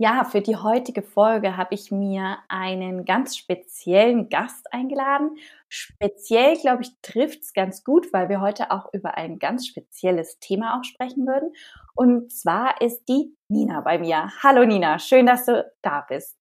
[0.00, 5.36] Ja, für die heutige Folge habe ich mir einen ganz speziellen Gast eingeladen.
[5.68, 10.38] Speziell, glaube ich, trifft es ganz gut, weil wir heute auch über ein ganz spezielles
[10.38, 11.52] Thema auch sprechen würden.
[11.96, 14.30] Und zwar ist die Nina bei mir.
[14.40, 16.36] Hallo Nina, schön, dass du da bist.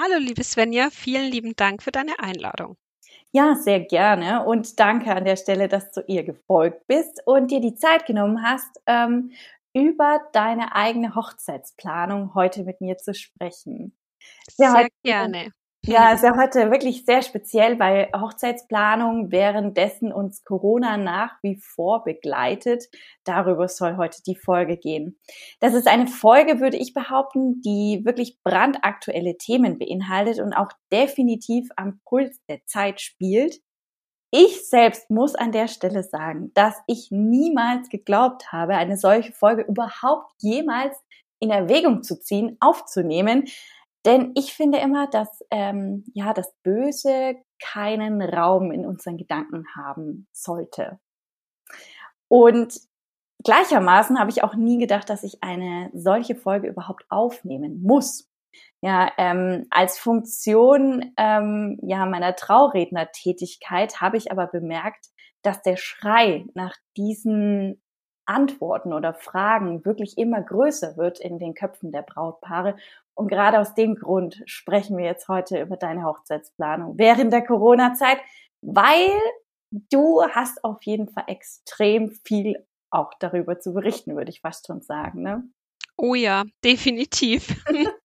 [0.00, 2.76] Hallo, liebe Svenja, vielen lieben Dank für deine Einladung.
[3.32, 7.60] Ja, sehr gerne und danke an der Stelle, dass du ihr gefolgt bist und dir
[7.60, 9.32] die Zeit genommen hast, ähm,
[9.74, 13.96] über deine eigene Hochzeitsplanung heute mit mir zu sprechen.
[14.50, 15.50] Sehr, sehr gerne.
[15.86, 22.04] Ja, ist ja heute wirklich sehr speziell, weil Hochzeitsplanung währenddessen uns Corona nach wie vor
[22.04, 22.84] begleitet.
[23.24, 25.18] Darüber soll heute die Folge gehen.
[25.60, 31.68] Das ist eine Folge, würde ich behaupten, die wirklich brandaktuelle Themen beinhaltet und auch definitiv
[31.76, 33.60] am Puls der Zeit spielt.
[34.36, 39.62] Ich selbst muss an der Stelle sagen, dass ich niemals geglaubt habe, eine solche Folge
[39.62, 40.96] überhaupt jemals
[41.38, 43.44] in Erwägung zu ziehen, aufzunehmen.
[44.04, 50.26] Denn ich finde immer, dass ähm, ja das Böse keinen Raum in unseren Gedanken haben
[50.32, 50.98] sollte.
[52.26, 52.80] Und
[53.44, 58.28] gleichermaßen habe ich auch nie gedacht, dass ich eine solche Folge überhaupt aufnehmen muss.
[58.80, 65.06] Ja, ähm, als Funktion ähm, ja, meiner Traurednertätigkeit habe ich aber bemerkt,
[65.42, 67.80] dass der Schrei nach diesen
[68.26, 72.76] Antworten oder Fragen wirklich immer größer wird in den Köpfen der Brautpaare.
[73.14, 78.18] Und gerade aus dem Grund sprechen wir jetzt heute über deine Hochzeitsplanung während der Corona-Zeit,
[78.62, 79.10] weil
[79.70, 84.80] du hast auf jeden Fall extrem viel auch darüber zu berichten, würde ich fast schon
[84.80, 85.22] sagen.
[85.22, 85.42] Ne?
[85.96, 87.64] Oh ja, definitiv.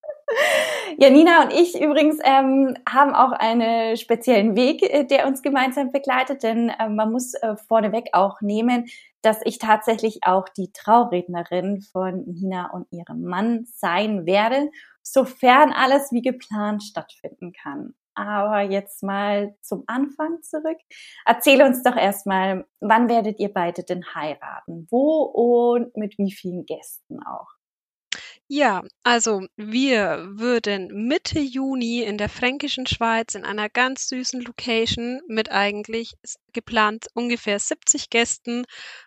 [0.98, 5.92] Ja, Nina und ich übrigens ähm, haben auch einen speziellen Weg, äh, der uns gemeinsam
[5.92, 8.86] begleitet, denn äh, man muss äh, vorneweg auch nehmen,
[9.22, 14.70] dass ich tatsächlich auch die Traurednerin von Nina und ihrem Mann sein werde,
[15.02, 17.94] sofern alles wie geplant stattfinden kann.
[18.16, 20.78] Aber jetzt mal zum Anfang zurück.
[21.26, 24.88] Erzähle uns doch erstmal, wann werdet ihr beide denn heiraten?
[24.90, 27.59] Wo und mit wie vielen Gästen auch?
[28.52, 35.22] Ja, also wir würden Mitte Juni in der fränkischen Schweiz in einer ganz süßen Location
[35.28, 36.14] mit eigentlich
[36.52, 38.66] geplant ungefähr 70 Gästen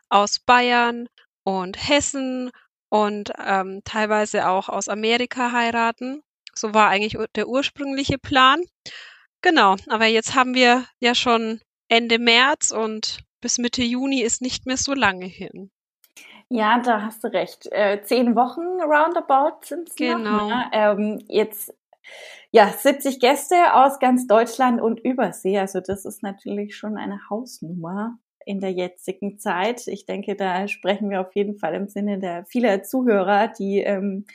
[0.08, 1.08] aus Bayern
[1.42, 2.50] und Hessen
[2.88, 6.22] und ähm, teilweise auch aus Amerika heiraten.
[6.54, 8.62] So war eigentlich der ursprüngliche Plan.
[9.42, 14.66] Genau, aber jetzt haben wir ja schon Ende März und bis Mitte Juni ist nicht
[14.66, 15.72] mehr so lange hin.
[16.54, 17.66] Ja, da hast du recht.
[17.72, 20.18] Äh, zehn Wochen roundabout sind es genau.
[20.18, 20.48] noch.
[20.48, 20.70] Ne?
[20.72, 21.74] Ähm, jetzt
[22.50, 25.58] ja 70 Gäste aus ganz Deutschland und Übersee.
[25.58, 29.86] Also das ist natürlich schon eine Hausnummer in der jetzigen Zeit.
[29.86, 34.26] Ich denke, da sprechen wir auf jeden Fall im Sinne der vieler Zuhörer, die ähm,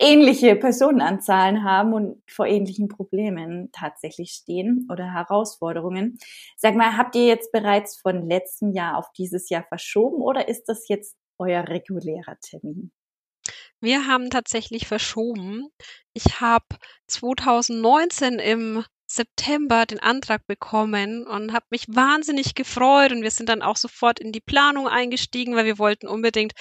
[0.00, 6.18] ähnliche Personenanzahlen haben und vor ähnlichen Problemen tatsächlich stehen oder Herausforderungen.
[6.56, 10.64] Sag mal, habt ihr jetzt bereits von letztem Jahr auf dieses Jahr verschoben oder ist
[10.64, 12.92] das jetzt euer regulärer Termin?
[13.80, 15.68] Wir haben tatsächlich verschoben.
[16.12, 16.66] Ich habe
[17.08, 23.62] 2019 im September den Antrag bekommen und habe mich wahnsinnig gefreut und wir sind dann
[23.62, 26.52] auch sofort in die Planung eingestiegen, weil wir wollten unbedingt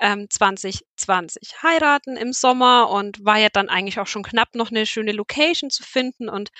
[0.00, 4.86] ähm, 2020 heiraten im Sommer und war ja dann eigentlich auch schon knapp noch eine
[4.86, 6.50] schöne Location zu finden und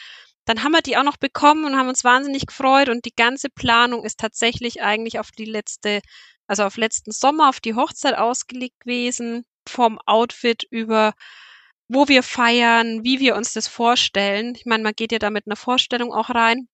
[0.44, 3.48] dann haben wir die auch noch bekommen und haben uns wahnsinnig gefreut und die ganze
[3.48, 6.00] Planung ist tatsächlich eigentlich auf die letzte
[6.46, 11.14] also auf letzten Sommer auf die Hochzeit ausgelegt gewesen, vom Outfit über
[11.92, 14.54] wo wir feiern, wie wir uns das vorstellen.
[14.54, 16.68] Ich meine, man geht ja da mit einer Vorstellung auch rein.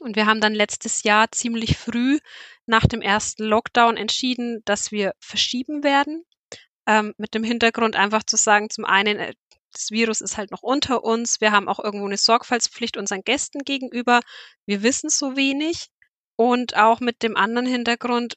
[0.00, 2.18] Und wir haben dann letztes Jahr ziemlich früh
[2.66, 6.24] nach dem ersten Lockdown entschieden, dass wir verschieben werden.
[6.86, 9.34] Ähm, mit dem Hintergrund einfach zu sagen, zum einen, äh,
[9.72, 11.40] das Virus ist halt noch unter uns.
[11.40, 14.20] Wir haben auch irgendwo eine Sorgfaltspflicht unseren Gästen gegenüber.
[14.66, 15.86] Wir wissen so wenig.
[16.36, 18.34] Und auch mit dem anderen Hintergrund,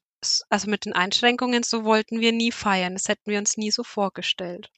[0.50, 2.94] also mit den Einschränkungen, so wollten wir nie feiern.
[2.94, 4.71] Das hätten wir uns nie so vorgestellt.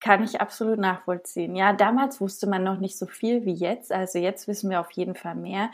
[0.00, 1.54] Kann ich absolut nachvollziehen.
[1.54, 3.92] Ja, damals wusste man noch nicht so viel wie jetzt.
[3.92, 5.70] Also jetzt wissen wir auf jeden Fall mehr.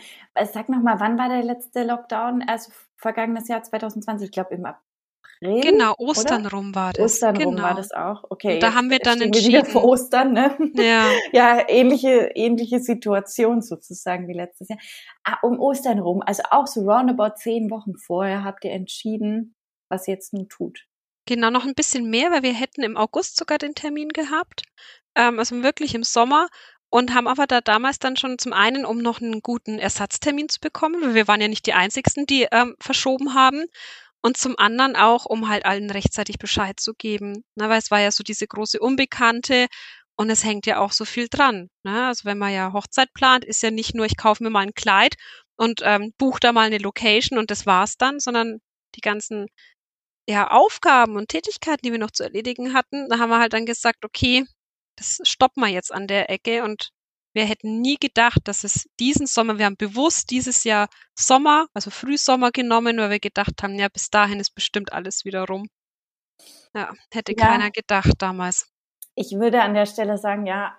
[0.52, 2.44] Sag noch mal, wann war der letzte Lockdown?
[2.46, 4.88] Also vergangenes Jahr 2020, ich glaube im April.
[5.40, 6.56] Genau, Ostern oder?
[6.56, 7.04] rum war das.
[7.04, 7.50] Ostern genau.
[7.50, 8.24] rum war das auch.
[8.28, 8.54] Okay.
[8.54, 9.52] Und da haben wir dann entschieden.
[9.52, 10.56] Wir wieder vor Ostern, ne?
[10.74, 11.08] Ja.
[11.32, 14.78] ja, ähnliche, ähnliche Situation sozusagen wie letztes Jahr.
[15.22, 19.54] Ah, um Ostern rum, also auch so roundabout zehn Wochen vorher habt ihr entschieden,
[19.88, 20.86] was ihr jetzt nun tut.
[21.26, 24.62] Genau, noch ein bisschen mehr, weil wir hätten im August sogar den Termin gehabt.
[25.14, 26.48] Ähm, also wirklich im Sommer
[26.90, 30.58] und haben aber da damals dann schon zum einen, um noch einen guten Ersatztermin zu
[30.60, 33.66] bekommen, weil wir waren ja nicht die Einzigen, die ähm, verschoben haben.
[34.22, 37.44] Und zum anderen auch, um halt allen rechtzeitig Bescheid zu geben.
[37.54, 39.68] Na, weil es war ja so diese große Unbekannte
[40.16, 41.70] und es hängt ja auch so viel dran.
[41.84, 42.06] Ne?
[42.08, 44.74] Also wenn man ja Hochzeit plant, ist ja nicht nur, ich kaufe mir mal ein
[44.74, 45.14] Kleid
[45.56, 48.60] und ähm, buche da mal eine Location und das war's dann, sondern
[48.96, 49.46] die ganzen
[50.28, 53.66] ja, Aufgaben und Tätigkeiten, die wir noch zu erledigen hatten, da haben wir halt dann
[53.66, 54.44] gesagt, okay,
[54.96, 56.90] das stoppen wir jetzt an der Ecke und
[57.34, 61.90] wir hätten nie gedacht, dass es diesen Sommer, wir haben bewusst dieses Jahr Sommer, also
[61.90, 65.69] Frühsommer genommen, weil wir gedacht haben, ja, bis dahin ist bestimmt alles wieder rum.
[66.75, 67.46] Ja, hätte ja.
[67.46, 68.70] keiner gedacht damals.
[69.14, 70.76] Ich würde an der Stelle sagen, ja,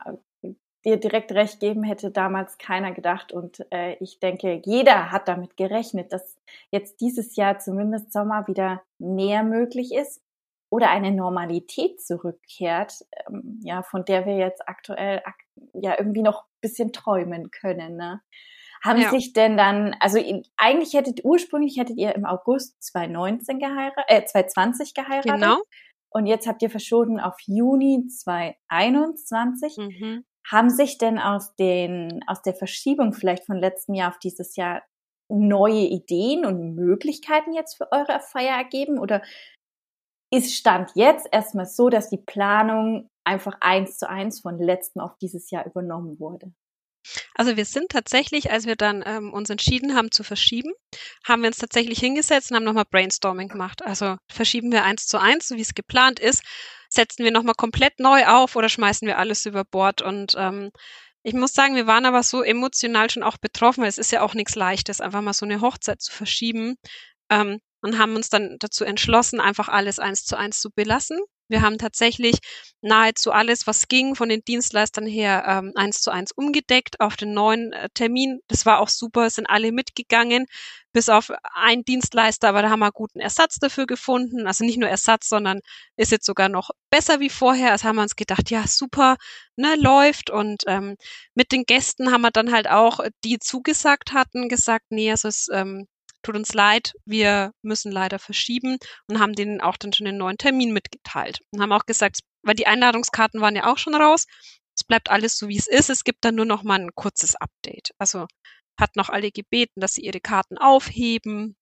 [0.85, 3.31] dir direkt recht geben, hätte damals keiner gedacht.
[3.31, 6.37] Und äh, ich denke, jeder hat damit gerechnet, dass
[6.71, 10.21] jetzt dieses Jahr zumindest Sommer wieder mehr möglich ist
[10.69, 15.21] oder eine Normalität zurückkehrt, ähm, ja, von der wir jetzt aktuell
[15.73, 17.95] ja irgendwie noch ein bisschen träumen können.
[17.95, 18.21] Ne?
[18.83, 19.09] Haben ja.
[19.09, 20.19] sich denn dann, also
[20.57, 25.33] eigentlich hättet ursprünglich hättet ihr im August 2019 geheiratet, äh, 2020 geheiratet.
[25.33, 25.57] Genau.
[26.11, 29.77] Und jetzt habt ihr verschoben auf Juni 2021.
[29.77, 30.25] Mhm.
[30.49, 34.81] Haben sich denn aus den, aus der Verschiebung vielleicht von letztem Jahr auf dieses Jahr
[35.27, 38.97] neue Ideen und Möglichkeiten jetzt für eure Feier ergeben?
[38.97, 39.21] Oder
[40.31, 45.17] ist Stand jetzt erstmal so, dass die Planung einfach eins zu eins von letztem auf
[45.19, 46.51] dieses Jahr übernommen wurde.
[47.35, 50.71] Also wir sind tatsächlich, als wir dann ähm, uns entschieden haben zu verschieben,
[51.23, 53.83] haben wir uns tatsächlich hingesetzt und haben nochmal Brainstorming gemacht.
[53.85, 56.43] Also verschieben wir eins zu eins, so wie es geplant ist,
[56.89, 60.01] setzen wir nochmal komplett neu auf oder schmeißen wir alles über Bord.
[60.01, 60.71] Und ähm,
[61.23, 64.21] ich muss sagen, wir waren aber so emotional schon auch betroffen, weil es ist ja
[64.21, 66.75] auch nichts Leichtes, einfach mal so eine Hochzeit zu verschieben.
[67.29, 71.19] Ähm, und haben uns dann dazu entschlossen, einfach alles eins zu eins zu belassen.
[71.49, 72.37] Wir haben tatsächlich
[72.81, 77.33] nahezu alles, was ging, von den Dienstleistern her ähm, eins zu eins umgedeckt auf den
[77.33, 78.39] neuen äh, Termin.
[78.47, 80.45] Das war auch super, sind alle mitgegangen,
[80.93, 84.45] bis auf einen Dienstleister, aber da haben wir guten Ersatz dafür gefunden.
[84.45, 85.61] Also nicht nur Ersatz, sondern
[85.97, 87.71] ist jetzt sogar noch besser wie vorher.
[87.71, 89.17] Also haben wir uns gedacht, ja, super,
[89.55, 90.29] ne, läuft.
[90.29, 90.97] Und ähm,
[91.33, 95.47] mit den Gästen haben wir dann halt auch, die zugesagt hatten, gesagt, nee, also es
[95.51, 95.87] ähm,
[96.23, 98.77] tut uns leid, wir müssen leider verschieben
[99.07, 102.55] und haben denen auch dann schon den neuen Termin mitgeteilt und haben auch gesagt, weil
[102.55, 104.25] die Einladungskarten waren ja auch schon raus,
[104.75, 107.35] es bleibt alles so, wie es ist, es gibt dann nur noch mal ein kurzes
[107.35, 107.91] Update.
[107.97, 108.27] Also
[108.79, 111.57] hat noch alle gebeten, dass sie ihre Karten aufheben.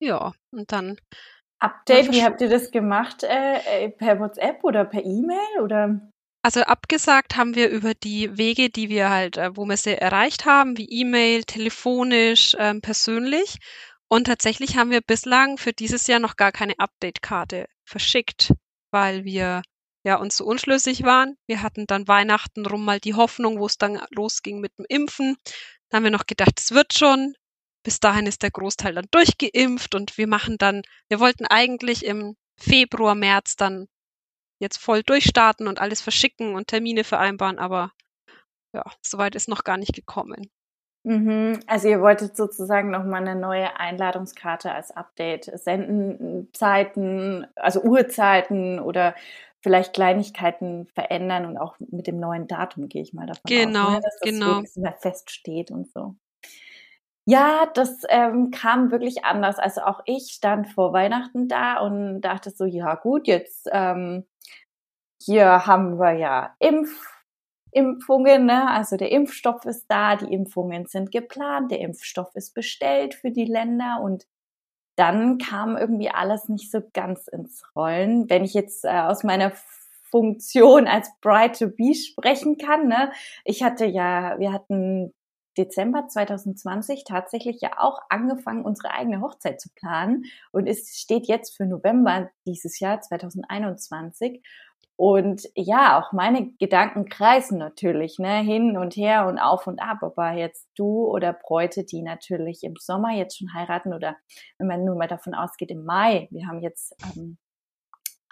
[0.00, 0.96] Ja, und dann.
[1.58, 3.22] Update, wie habt ihr das gemacht?
[3.22, 6.12] Äh, äh per WhatsApp oder per E-Mail oder?
[6.44, 10.44] Also abgesagt haben wir über die Wege, die wir halt, äh, wo wir sie erreicht
[10.44, 13.56] haben, wie E-Mail, telefonisch, ähm, persönlich.
[14.08, 18.52] Und tatsächlich haben wir bislang für dieses Jahr noch gar keine Update-Karte verschickt,
[18.90, 19.62] weil wir
[20.04, 21.38] ja uns so unschlüssig waren.
[21.46, 25.36] Wir hatten dann Weihnachten rum mal die Hoffnung, wo es dann losging mit dem Impfen.
[25.88, 27.34] Dann haben wir noch gedacht, es wird schon.
[27.82, 32.36] Bis dahin ist der Großteil dann durchgeimpft und wir machen dann, wir wollten eigentlich im
[32.60, 33.86] Februar, März dann
[34.64, 37.92] jetzt voll durchstarten und alles verschicken und Termine vereinbaren, aber
[38.74, 40.50] ja, soweit ist noch gar nicht gekommen.
[41.04, 41.60] Mhm.
[41.66, 49.14] Also ihr wolltet sozusagen nochmal eine neue Einladungskarte als Update senden, Zeiten, also Uhrzeiten oder
[49.60, 53.92] vielleicht Kleinigkeiten verändern und auch mit dem neuen Datum gehe ich mal davon genau, aus,
[53.92, 54.62] ne, dass das genau.
[54.76, 56.16] mal feststeht und so.
[57.26, 59.58] Ja, das ähm, kam wirklich anders.
[59.58, 64.26] Also auch ich stand vor Weihnachten da und dachte so, ja gut, jetzt ähm,
[65.22, 67.14] hier haben wir ja Impf
[67.74, 68.70] Impfungen, ne?
[68.70, 73.46] also der Impfstoff ist da, die Impfungen sind geplant, der Impfstoff ist bestellt für die
[73.46, 74.28] Länder und
[74.96, 78.30] dann kam irgendwie alles nicht so ganz ins Rollen.
[78.30, 79.50] Wenn ich jetzt äh, aus meiner
[80.10, 83.12] Funktion als Bride to Be sprechen kann, ne?
[83.44, 85.12] ich hatte ja, wir hatten
[85.56, 90.24] Dezember 2020 tatsächlich ja auch angefangen, unsere eigene Hochzeit zu planen.
[90.52, 94.42] Und es steht jetzt für November dieses Jahr 2021.
[94.96, 99.98] Und ja, auch meine Gedanken kreisen natürlich, ne, hin und her und auf und ab.
[100.02, 104.16] Aber jetzt du oder Bräute, die natürlich im Sommer jetzt schon heiraten oder
[104.58, 106.28] wenn man nur mal davon ausgeht, im Mai.
[106.30, 107.38] Wir haben jetzt ähm,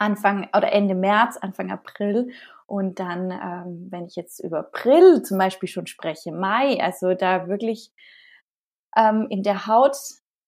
[0.03, 2.33] Anfang oder Ende März, Anfang April
[2.67, 7.47] und dann, ähm, wenn ich jetzt über April zum Beispiel schon spreche, Mai, also da
[7.47, 7.93] wirklich
[8.97, 9.97] ähm, in der Haut,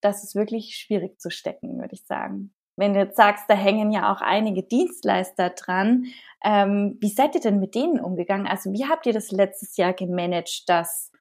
[0.01, 2.53] das ist wirklich schwierig zu stecken, würde ich sagen.
[2.77, 6.07] wenn du jetzt sagst, da hängen ja auch einige Dienstleister dran,
[6.43, 8.49] ähm, wie seid ihr denn mit denen umgegangen?
[8.49, 11.13] Also wie habt ihr das letztes Jahr gemanagt, dass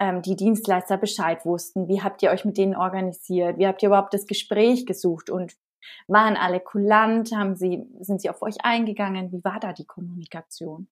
[0.00, 1.86] ähm, die Dienstleister Bescheid wussten?
[1.88, 3.58] Wie habt ihr euch mit denen organisiert?
[3.58, 5.28] Wie habt ihr überhaupt das Gespräch gesucht?
[5.28, 5.54] Und
[6.08, 7.32] waren alle kulant?
[7.32, 9.32] Haben sie, sind sie auf euch eingegangen?
[9.32, 10.88] Wie war da die Kommunikation?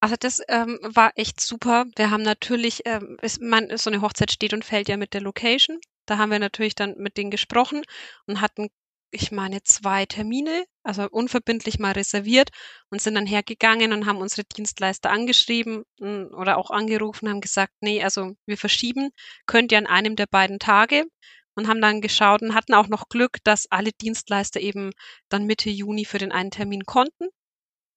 [0.00, 1.86] Also das ähm, war echt super.
[1.96, 5.22] Wir haben natürlich, ähm, ist, man, so eine Hochzeit steht und fällt ja mit der
[5.22, 5.78] Location.
[6.06, 7.82] Da haben wir natürlich dann mit denen gesprochen
[8.26, 8.68] und hatten,
[9.10, 12.50] ich meine, zwei Termine, also unverbindlich mal reserviert
[12.90, 17.72] und sind dann hergegangen und haben unsere Dienstleister angeschrieben hm, oder auch angerufen, haben gesagt,
[17.80, 19.10] nee, also wir verschieben,
[19.46, 21.06] könnt ihr an einem der beiden Tage
[21.54, 24.90] und haben dann geschaut und hatten auch noch Glück, dass alle Dienstleister eben
[25.28, 27.28] dann Mitte Juni für den einen Termin konnten.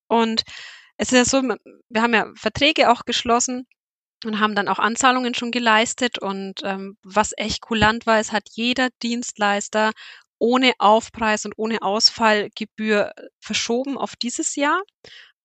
[0.07, 0.43] Und
[0.97, 1.43] es ist ja so,
[1.89, 3.67] wir haben ja Verträge auch geschlossen
[4.25, 6.19] und haben dann auch Anzahlungen schon geleistet.
[6.19, 9.91] Und ähm, was echt kulant war, es hat jeder Dienstleister
[10.39, 14.81] ohne Aufpreis und ohne Ausfallgebühr verschoben auf dieses Jahr.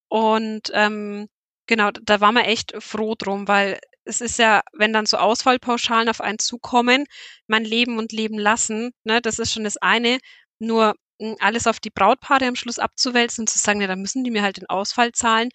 [0.07, 1.27] Und ähm,
[1.67, 6.09] genau, da waren wir echt froh drum, weil es ist ja, wenn dann so Ausfallpauschalen
[6.09, 7.05] auf einen zukommen,
[7.47, 10.19] mein Leben und Leben lassen, ne, das ist schon das eine.
[10.59, 14.23] Nur hm, alles auf die Brautpaare am Schluss abzuwälzen und zu sagen, ja, dann müssen
[14.23, 15.49] die mir halt den Ausfall zahlen.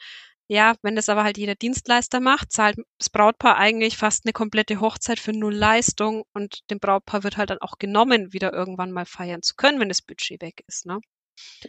[0.50, 4.81] Ja, wenn das aber halt jeder Dienstleister macht, zahlt das Brautpaar eigentlich fast eine komplette
[4.81, 9.05] Hochzeit für null Leistung und dem Brautpaar wird halt dann auch genommen, wieder irgendwann mal
[9.05, 10.87] feiern zu können, wenn das Budget weg ist.
[10.87, 11.00] Ne?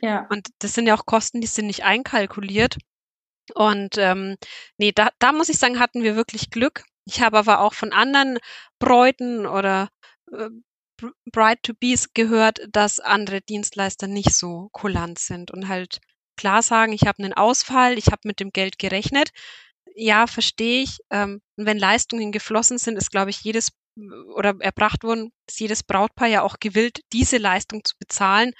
[0.02, 0.28] Ja.
[0.30, 2.78] Und das sind ja auch Kosten, die sind nicht einkalkuliert.
[3.56, 4.36] Und ähm,
[4.78, 6.84] nee, da, da muss ich sagen, hatten wir wirklich Glück.
[7.06, 8.40] Ich habe aber auch von anderen
[8.80, 9.90] Bräuten oder
[10.32, 10.50] äh,
[11.32, 16.00] Bride-to-Bees gehört, dass andere Dienstleister nicht so kulant sind und halt
[16.36, 19.32] klar sagen, ich habe einen Ausfall, ich habe mit dem Geld gerechnet.
[19.96, 21.00] Ja, verstehe ich.
[21.10, 23.72] Ähm, wenn Leistungen geflossen sind, ist, glaube ich, jedes
[24.36, 28.54] oder erbracht wurden, ist jedes Brautpaar ja auch gewillt, diese Leistung zu bezahlen.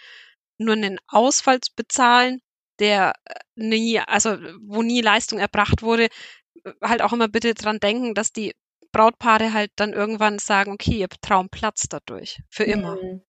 [0.58, 2.42] Nur einen Ausfall zu bezahlen,
[2.80, 6.08] der äh, nie, also wo nie Leistung erbracht wurde,
[6.82, 8.54] halt auch immer bitte dran denken, dass die
[8.92, 12.96] Brautpaare halt dann irgendwann sagen, okay, ihr Traum platzt dadurch, für immer.
[12.96, 13.22] Mhm.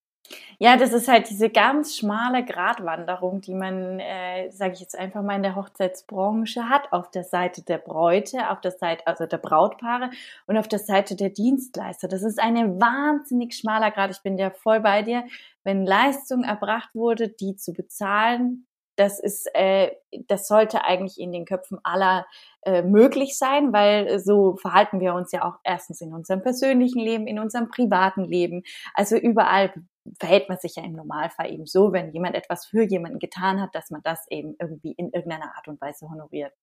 [0.59, 5.21] Ja, das ist halt diese ganz schmale Gratwanderung, die man, äh, sage ich jetzt einfach
[5.23, 9.39] mal, in der Hochzeitsbranche hat, auf der Seite der Bräute, auf der Seite, also der
[9.39, 10.09] Brautpaare
[10.47, 12.07] und auf der Seite der Dienstleister.
[12.07, 14.11] Das ist eine wahnsinnig schmaler Grad.
[14.11, 15.25] Ich bin ja voll bei dir.
[15.63, 18.67] Wenn Leistung erbracht wurde, die zu bezahlen,
[19.01, 19.91] das ist, äh,
[20.27, 22.27] das sollte eigentlich in den Köpfen aller
[22.63, 27.25] äh, möglich sein, weil so verhalten wir uns ja auch erstens in unserem persönlichen Leben,
[27.25, 28.61] in unserem privaten Leben.
[28.93, 29.73] Also überall
[30.19, 33.73] verhält man sich ja im Normalfall eben so, wenn jemand etwas für jemanden getan hat,
[33.73, 36.53] dass man das eben irgendwie in irgendeiner Art und Weise honoriert.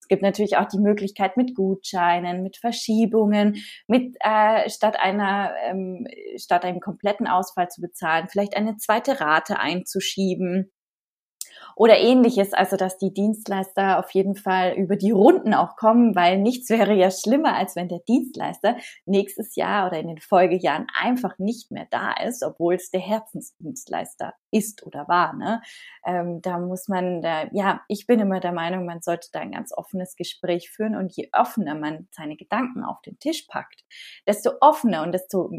[0.00, 6.08] Es gibt natürlich auch die Möglichkeit mit Gutscheinen, mit Verschiebungen, mit äh, statt einer ähm,
[6.36, 10.72] statt einem kompletten Ausfall zu bezahlen, vielleicht eine zweite Rate einzuschieben
[11.76, 12.52] oder ähnliches.
[12.52, 16.94] Also, dass die Dienstleister auf jeden Fall über die Runden auch kommen, weil nichts wäre
[16.94, 21.86] ja schlimmer, als wenn der Dienstleister nächstes Jahr oder in den Folgejahren einfach nicht mehr
[21.90, 25.34] da ist, obwohl es der Herzensdienstleister ist oder war.
[25.34, 25.60] Ne?
[26.06, 29.52] Ähm, da muss man, da, ja, ich bin immer der Meinung, man sollte da ein
[29.52, 33.84] ganz offenes Gespräch führen und je offener man seine Gedanken auf den Tisch packt,
[34.26, 35.50] desto offener und desto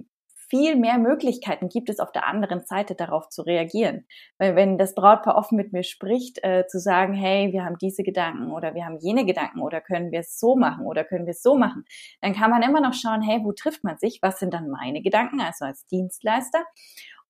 [0.50, 4.06] viel mehr Möglichkeiten gibt es auf der anderen Seite darauf zu reagieren.
[4.38, 8.04] Weil wenn das Brautpaar offen mit mir spricht, äh, zu sagen, hey, wir haben diese
[8.04, 11.32] Gedanken oder wir haben jene Gedanken oder können wir es so machen oder können wir
[11.32, 11.86] es so machen,
[12.22, 14.20] dann kann man immer noch schauen, hey, wo trifft man sich?
[14.22, 16.64] Was sind dann meine Gedanken, also als Dienstleister?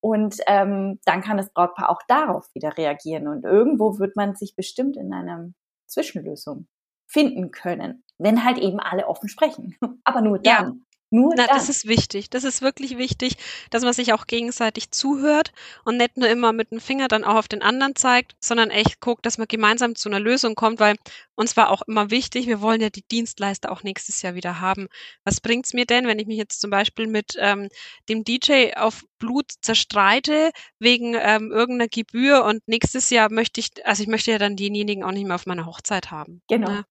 [0.02, 3.28] Und ähm, dann kann das Brautpaar auch darauf wieder reagieren.
[3.28, 5.50] Und irgendwo wird man sich bestimmt in einer
[5.88, 6.68] Zwischenlösung
[7.08, 9.76] finden können, wenn halt eben alle offen sprechen.
[10.04, 10.66] Aber nur dann.
[10.66, 10.85] Ja.
[11.12, 11.68] Nur Na, das.
[11.68, 12.30] das ist wichtig.
[12.30, 13.38] Das ist wirklich wichtig,
[13.70, 17.36] dass man sich auch gegenseitig zuhört und nicht nur immer mit dem Finger dann auch
[17.36, 20.96] auf den anderen zeigt, sondern echt guckt, dass man gemeinsam zu einer Lösung kommt, weil
[21.36, 24.88] uns war auch immer wichtig, wir wollen ja die Dienstleister auch nächstes Jahr wieder haben.
[25.24, 27.70] Was bringt's mir denn, wenn ich mich jetzt zum Beispiel mit ähm,
[28.10, 34.02] dem DJ auf Blut zerstreite wegen ähm, irgendeiner Gebühr und nächstes Jahr möchte ich, also
[34.02, 36.42] ich möchte ja dann denjenigen auch nicht mehr auf meiner Hochzeit haben.
[36.48, 36.70] Genau.
[36.70, 36.86] Ne?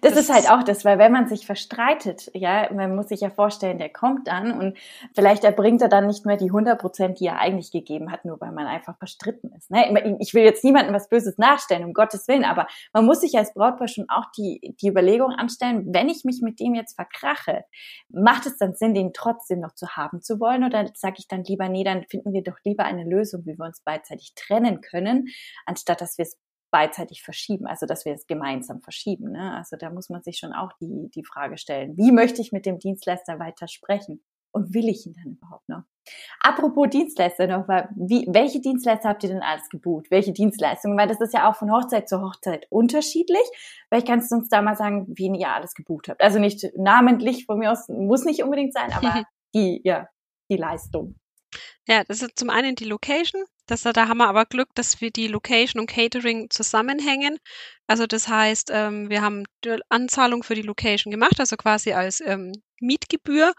[0.00, 3.20] Das, das, ist halt auch das, weil wenn man sich verstreitet, ja, man muss sich
[3.20, 4.78] ja vorstellen, der kommt dann und
[5.14, 8.40] vielleicht erbringt er dann nicht mehr die 100 Prozent, die er eigentlich gegeben hat, nur
[8.40, 9.70] weil man einfach verstritten ist.
[9.70, 10.16] Ne?
[10.20, 13.54] Ich will jetzt niemandem was Böses nachstellen, um Gottes Willen, aber man muss sich als
[13.54, 17.64] Brautpaar schon auch die, die Überlegung anstellen, wenn ich mich mit dem jetzt verkrache,
[18.08, 21.44] macht es dann Sinn, den trotzdem noch zu haben zu wollen oder sage ich dann
[21.44, 25.28] lieber, nee, dann finden wir doch lieber eine Lösung, wie wir uns beidseitig trennen können,
[25.66, 26.38] anstatt dass wir es
[26.72, 29.30] beidseitig verschieben, also dass wir es gemeinsam verschieben.
[29.30, 29.54] Ne?
[29.54, 32.66] Also da muss man sich schon auch die, die Frage stellen, wie möchte ich mit
[32.66, 34.20] dem Dienstleister weiter sprechen?
[34.52, 35.82] und will ich ihn dann überhaupt noch?
[36.40, 40.06] Apropos Dienstleister noch, wie, welche Dienstleister habt ihr denn alles gebucht?
[40.10, 40.98] Welche Dienstleistungen?
[40.98, 43.42] Weil das ist ja auch von Hochzeit zu Hochzeit unterschiedlich.
[43.88, 46.22] Vielleicht kannst du uns da mal sagen, wen ihr alles gebucht habt.
[46.22, 49.24] Also nicht namentlich von mir aus, muss nicht unbedingt sein, aber
[49.54, 50.08] die, ja,
[50.50, 51.14] die Leistung.
[51.88, 53.44] Ja, das ist zum einen die Location.
[53.66, 57.38] Das, da haben wir aber Glück, dass wir die Location und Catering zusammenhängen.
[57.86, 62.20] Also das heißt, ähm, wir haben die Anzahlung für die Location gemacht, also quasi als
[62.20, 63.52] ähm, Mietgebühr.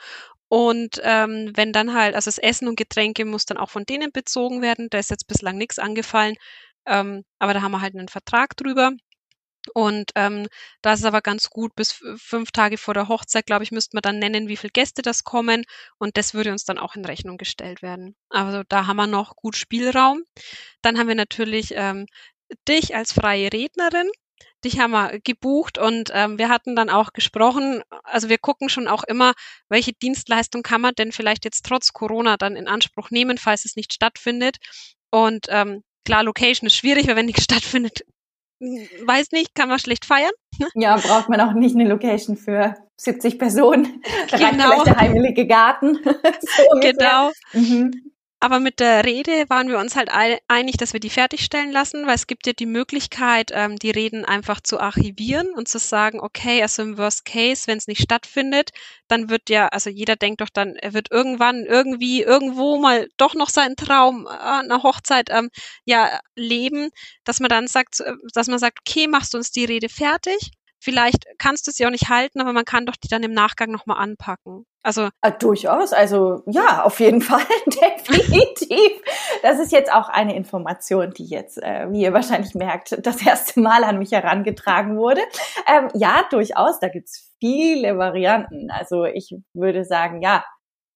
[0.49, 4.11] Und ähm, wenn dann halt, also das Essen und Getränke muss dann auch von denen
[4.11, 4.87] bezogen werden.
[4.89, 6.35] Da ist jetzt bislang nichts angefallen.
[6.85, 8.91] Ähm, aber da haben wir halt einen Vertrag drüber.
[9.73, 10.47] Und ähm,
[10.81, 14.01] das ist aber ganz gut, bis fünf Tage vor der Hochzeit, glaube ich, müsste man
[14.01, 15.63] dann nennen, wie viele Gäste das kommen.
[15.97, 18.15] Und das würde uns dann auch in Rechnung gestellt werden.
[18.29, 20.23] Also da haben wir noch gut Spielraum.
[20.81, 22.07] Dann haben wir natürlich ähm,
[22.67, 24.09] dich als freie Rednerin.
[24.63, 27.81] Dich haben wir gebucht und ähm, wir hatten dann auch gesprochen.
[28.03, 29.33] Also wir gucken schon auch immer,
[29.67, 33.75] welche Dienstleistung kann man denn vielleicht jetzt trotz Corona dann in Anspruch nehmen, falls es
[33.75, 34.57] nicht stattfindet.
[35.09, 38.03] Und ähm, klar, Location ist schwierig, weil wenn nichts stattfindet,
[39.05, 40.31] weiß nicht, kann man schlecht feiern.
[40.75, 44.01] Ja, braucht man auch nicht eine Location für 70 Personen.
[44.29, 44.47] Da genau.
[44.47, 45.95] reicht vielleicht der heimelige Garten.
[46.03, 47.31] so genau.
[47.53, 48.12] Mhm.
[48.43, 52.15] Aber mit der Rede waren wir uns halt einig, dass wir die fertigstellen lassen, weil
[52.15, 56.61] es gibt ja die Möglichkeit, ähm, die Reden einfach zu archivieren und zu sagen, okay,
[56.61, 58.71] also im Worst Case, wenn es nicht stattfindet,
[59.07, 63.33] dann wird ja, also jeder denkt doch dann, er wird irgendwann irgendwie irgendwo mal doch
[63.33, 65.49] noch seinen Traum an einer Hochzeit ähm,
[65.85, 66.89] ja leben,
[67.23, 70.51] dass man dann sagt, äh, dass man sagt, okay, machst du uns die Rede fertig?
[70.83, 73.71] Vielleicht kannst du sie auch nicht halten, aber man kann doch die dann im Nachgang
[73.71, 74.65] nochmal anpacken.
[74.83, 79.01] Also ah, durchaus, also ja, auf jeden Fall, definitiv.
[79.41, 83.61] Das ist jetzt auch eine Information, die jetzt, äh, wie ihr wahrscheinlich merkt, das erste
[83.61, 85.21] Mal an mich herangetragen wurde.
[85.67, 88.69] Ähm, ja, durchaus, da gibt's viele Varianten.
[88.69, 90.43] Also ich würde sagen, ja,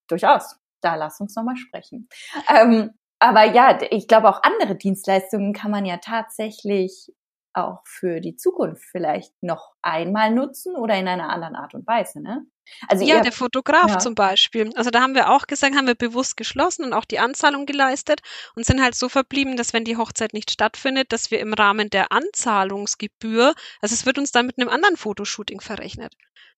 [0.10, 0.58] durchaus.
[0.82, 2.08] Da lass uns nochmal sprechen.
[2.50, 7.12] Ähm, aber ja, ich glaube auch andere Dienstleistungen kann man ja tatsächlich
[7.58, 12.22] auch für die Zukunft vielleicht noch einmal nutzen oder in einer anderen Art und Weise,
[12.22, 12.46] ne?
[12.88, 14.00] Also ja, der Fotograf ja.
[14.00, 14.72] zum Beispiel.
[14.75, 18.20] Also da haben wir auch gesagt, haben wir bewusst geschlossen und auch die Anzahlung geleistet
[18.55, 21.90] und sind halt so verblieben, dass wenn die Hochzeit nicht stattfindet, dass wir im Rahmen
[21.90, 26.14] der Anzahlungsgebühr, also es wird uns dann mit einem anderen Fotoshooting verrechnet.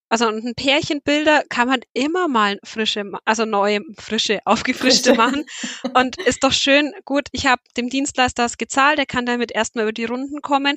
[0.09, 5.45] Also ein Pärchenbilder kann man immer mal frische, also neue, frische, aufgefrischte machen.
[5.93, 9.85] Und ist doch schön, gut, ich habe dem Dienstleister das gezahlt, der kann damit erstmal
[9.85, 10.75] über die Runden kommen.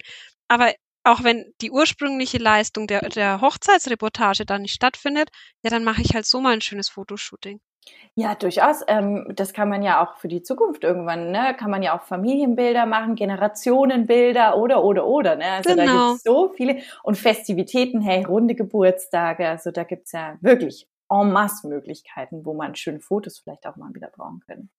[0.48, 0.72] Aber
[1.04, 5.30] auch wenn die ursprüngliche Leistung der, der Hochzeitsreportage dann nicht stattfindet,
[5.62, 7.60] ja, dann mache ich halt so mal ein schönes Fotoshooting.
[8.14, 8.82] Ja, durchaus.
[8.88, 11.56] Ähm, das kann man ja auch für die Zukunft irgendwann, ne?
[11.58, 15.44] Kann man ja auch Familienbilder machen, Generationenbilder oder, oder, oder, ne?
[15.44, 15.84] Also genau.
[15.84, 16.82] da gibt's so viele.
[17.02, 22.74] Und Festivitäten, hey, runde Geburtstage, also da gibt's ja wirklich en masse Möglichkeiten, wo man
[22.74, 24.70] schöne Fotos vielleicht auch mal wieder brauchen können.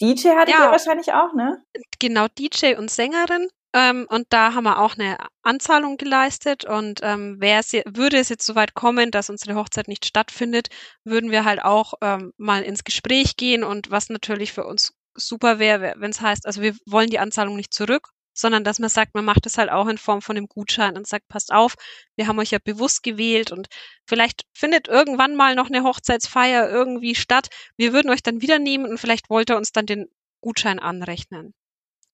[0.00, 1.62] DJ hatte ja, ihr wahrscheinlich auch, ne?
[1.98, 3.48] Genau, DJ und Sängerin.
[3.76, 6.64] Ähm, und da haben wir auch eine Anzahlung geleistet.
[6.64, 10.68] Und ähm, es, würde es jetzt soweit kommen, dass unsere Hochzeit nicht stattfindet,
[11.04, 13.62] würden wir halt auch ähm, mal ins Gespräch gehen.
[13.64, 17.56] Und was natürlich für uns super wäre, wenn es heißt, also wir wollen die Anzahlung
[17.56, 20.46] nicht zurück, sondern dass man sagt, man macht es halt auch in Form von einem
[20.46, 21.74] Gutschein und sagt, passt auf,
[22.16, 23.68] wir haben euch ja bewusst gewählt und
[24.06, 27.48] vielleicht findet irgendwann mal noch eine Hochzeitsfeier irgendwie statt.
[27.76, 30.06] Wir würden euch dann wieder nehmen und vielleicht wollt ihr uns dann den
[30.40, 31.54] Gutschein anrechnen.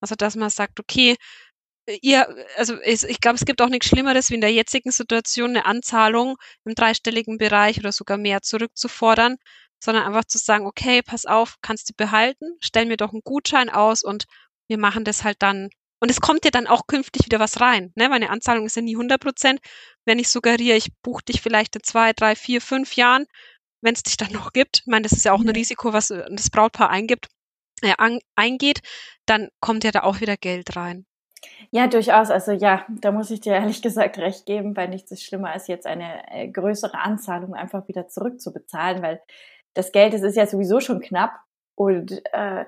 [0.00, 1.16] Also dass man sagt, okay,
[1.86, 5.50] ihr, also ich, ich glaube, es gibt auch nichts Schlimmeres, wie in der jetzigen Situation
[5.50, 9.36] eine Anzahlung im dreistelligen Bereich oder sogar mehr zurückzufordern,
[9.82, 13.68] sondern einfach zu sagen, okay, pass auf, kannst du behalten, stell mir doch einen Gutschein
[13.70, 14.26] aus und
[14.68, 15.70] wir machen das halt dann.
[16.00, 17.92] Und es kommt ja dann auch künftig wieder was rein.
[17.94, 18.08] Ne?
[18.08, 19.60] Meine Anzahlung ist ja nie 100 Prozent.
[20.04, 23.26] Wenn ich suggeriere, ich buche dich vielleicht in zwei, drei, vier, fünf Jahren,
[23.82, 24.80] wenn es dich dann noch gibt.
[24.80, 27.28] Ich meine, das ist ja auch ein Risiko, was äh, das Brautpaar eingibt,
[27.82, 28.80] äh, an, eingeht,
[29.26, 31.06] dann kommt ja da auch wieder Geld rein.
[31.70, 32.30] Ja, durchaus.
[32.30, 35.66] Also ja, da muss ich dir ehrlich gesagt recht geben, weil nichts ist schlimmer als
[35.68, 39.20] jetzt eine äh, größere Anzahlung einfach wieder zurückzubezahlen, weil
[39.74, 41.32] das Geld, das ist ja sowieso schon knapp
[41.74, 42.64] und äh,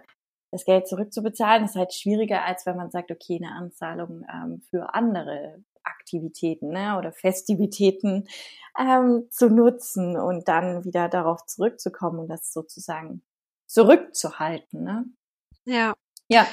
[0.51, 4.95] das Geld zurückzubezahlen ist halt schwieriger, als wenn man sagt, okay, eine Anzahlung ähm, für
[4.95, 8.29] andere Aktivitäten ne, oder Festivitäten
[8.79, 13.23] ähm, zu nutzen und dann wieder darauf zurückzukommen und das sozusagen
[13.67, 14.85] zurückzuhalten.
[14.85, 15.05] Ne?
[15.65, 15.95] Ja.
[16.29, 16.47] Ja.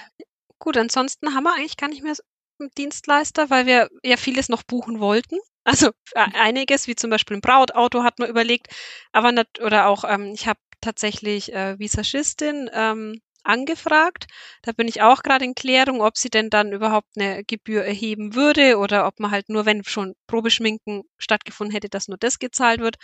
[0.62, 2.13] Gut, ansonsten haben wir eigentlich gar nicht mehr
[2.60, 5.38] einen Dienstleister, weil wir ja vieles noch buchen wollten.
[5.63, 8.74] Also äh, einiges, wie zum Beispiel ein Brautauto hat man überlegt,
[9.12, 14.26] aber nicht, oder auch, ähm, ich habe tatsächlich äh, Visagistin ähm, angefragt.
[14.63, 18.34] Da bin ich auch gerade in Klärung, ob sie denn dann überhaupt eine Gebühr erheben
[18.34, 22.80] würde oder ob man halt nur, wenn schon Probeschminken stattgefunden hätte, dass nur das gezahlt
[22.82, 22.95] wird.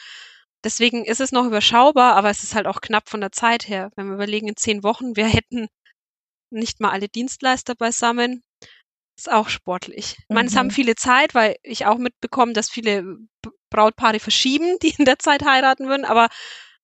[0.63, 3.91] deswegen ist es noch überschaubar, aber es ist halt auch knapp von der Zeit her.
[3.95, 5.67] Wenn wir überlegen, in zehn Wochen, wir hätten
[6.49, 8.43] nicht mal alle Dienstleister beisammen,
[9.17, 10.17] ist auch sportlich.
[10.19, 10.71] Ich meine, es haben mhm.
[10.71, 13.17] viele Zeit, weil ich auch mitbekomme, dass viele
[13.69, 16.27] Brautpaare verschieben, die in der Zeit heiraten würden, aber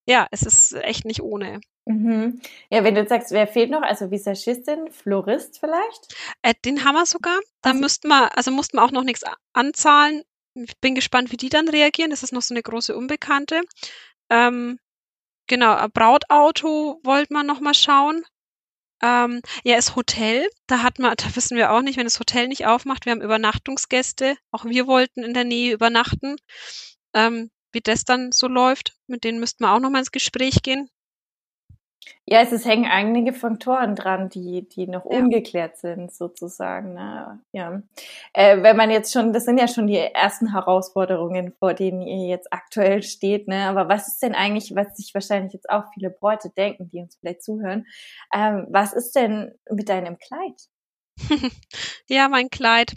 [0.05, 1.61] ja, es ist echt nicht ohne.
[1.85, 2.41] Mhm.
[2.69, 3.81] Ja, wenn du sagst, wer fehlt noch?
[3.81, 6.15] Also Visagistin, Florist vielleicht?
[6.41, 7.39] Äh, den haben wir sogar.
[7.61, 9.23] Da also, müssten wir, also mussten wir auch noch nichts
[9.53, 10.23] anzahlen.
[10.55, 12.11] Ich bin gespannt, wie die dann reagieren.
[12.11, 13.61] Das ist noch so eine große Unbekannte.
[14.29, 14.79] Ähm,
[15.47, 18.23] genau, Brautauto wollte man noch mal schauen.
[19.03, 20.47] Ähm, ja, ist Hotel.
[20.67, 23.05] Da hat man, da wissen wir auch nicht, wenn das Hotel nicht aufmacht.
[23.05, 24.37] Wir haben Übernachtungsgäste.
[24.51, 26.37] Auch wir wollten in der Nähe übernachten.
[27.13, 30.61] Ähm, wie das dann so läuft, mit denen müssten wir auch noch mal ins Gespräch
[30.63, 30.89] gehen.
[32.25, 35.17] Ja, es, es hängen einige Faktoren dran, die, die noch ja.
[35.17, 36.93] ungeklärt sind, sozusagen.
[36.93, 37.39] Ne?
[37.51, 37.81] Ja.
[38.31, 42.27] Äh, wenn man jetzt schon, das sind ja schon die ersten Herausforderungen, vor denen ihr
[42.27, 43.67] jetzt aktuell steht, ne?
[43.67, 47.17] Aber was ist denn eigentlich, was sich wahrscheinlich jetzt auch viele Bräute denken, die uns
[47.17, 47.85] vielleicht zuhören,
[48.33, 50.69] ähm, was ist denn mit deinem Kleid?
[52.07, 52.93] ja, mein Kleid.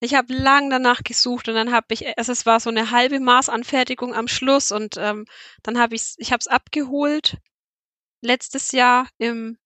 [0.00, 3.18] Ich habe lang danach gesucht und dann habe ich, also es war so eine halbe
[3.18, 5.24] Maßanfertigung am Schluss und ähm,
[5.64, 7.38] dann habe ich, ich habe es abgeholt
[8.20, 9.58] letztes Jahr im,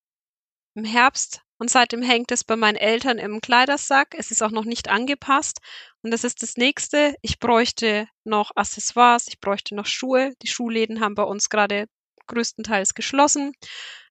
[0.74, 4.16] im Herbst und seitdem hängt es bei meinen Eltern im Kleidersack.
[4.18, 5.60] Es ist auch noch nicht angepasst.
[6.02, 7.14] Und das ist das nächste.
[7.22, 10.32] Ich bräuchte noch Accessoires, ich bräuchte noch Schuhe.
[10.42, 11.86] Die Schuhläden haben bei uns gerade
[12.26, 13.52] größtenteils geschlossen.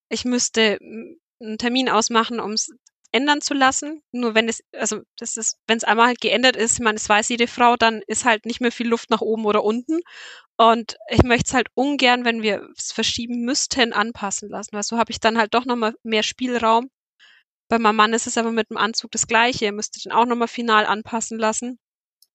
[0.08, 2.56] Ich müsste hm, einen Termin ausmachen, um
[3.12, 4.02] ändern zu lassen.
[4.12, 7.10] Nur wenn es, also das ist, wenn es einmal halt geändert ist, ich meine, es
[7.10, 10.00] weiß jede Frau, dann ist halt nicht mehr viel Luft nach oben oder unten.
[10.58, 14.74] Und ich möchte es halt ungern, wenn wir es verschieben müssten, anpassen lassen.
[14.74, 16.90] Weil so habe ich dann halt doch nochmal mehr Spielraum.
[17.68, 19.66] Bei meinem Mann ist es aber mit dem Anzug das Gleiche.
[19.66, 21.80] Er müsste den auch nochmal final anpassen lassen.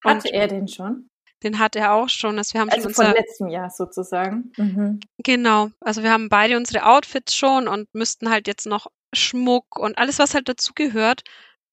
[0.02, 1.08] Hatte Und er den schon?
[1.42, 2.38] Den hat er auch schon.
[2.38, 4.52] Also, wir haben also schon von letztem Jahr sozusagen.
[4.56, 5.00] Mhm.
[5.18, 5.70] Genau.
[5.80, 10.18] Also wir haben beide unsere Outfits schon und müssten halt jetzt noch Schmuck und alles,
[10.18, 11.22] was halt dazugehört.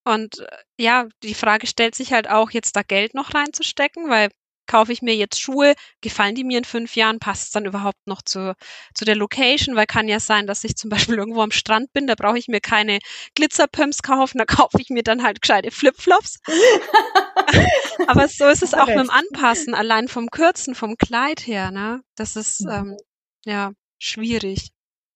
[0.06, 4.30] Und äh, ja, die Frage stellt sich halt auch, jetzt da Geld noch reinzustecken, weil
[4.65, 8.08] kaufe ich mir jetzt Schuhe, gefallen die mir in fünf Jahren, passt es dann überhaupt
[8.08, 8.56] noch zu,
[8.93, 12.08] zu der Location, weil kann ja sein, dass ich zum Beispiel irgendwo am Strand bin,
[12.08, 13.00] da brauche ich mir keine
[13.36, 16.39] Glitzerpumps kaufen, da kaufe ich mir dann halt gescheite Flipflops.
[18.08, 22.02] Aber so ist es auch mit dem Anpassen, allein vom Kürzen, vom Kleid her, ne?
[22.15, 22.72] Das ist mhm.
[22.72, 22.98] ähm,
[23.46, 24.69] ja schwierig.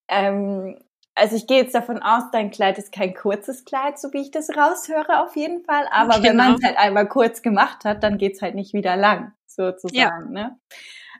[0.09, 0.77] Ähm,
[1.17, 4.31] also ich gehe jetzt davon aus, dein Kleid ist kein kurzes Kleid, so wie ich
[4.31, 5.85] das raushöre auf jeden Fall.
[5.91, 6.23] Aber genau.
[6.23, 10.35] wenn man es halt einmal kurz gemacht hat, dann geht's halt nicht wieder lang, sozusagen.
[10.35, 10.49] Ja.
[10.49, 10.59] Ne?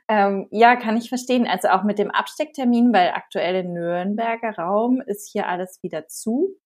[0.08, 1.46] Ähm, ja, kann ich verstehen.
[1.46, 6.56] Also auch mit dem Abstecktermin, weil aktuell im Nürnberger Raum ist hier alles wieder zu.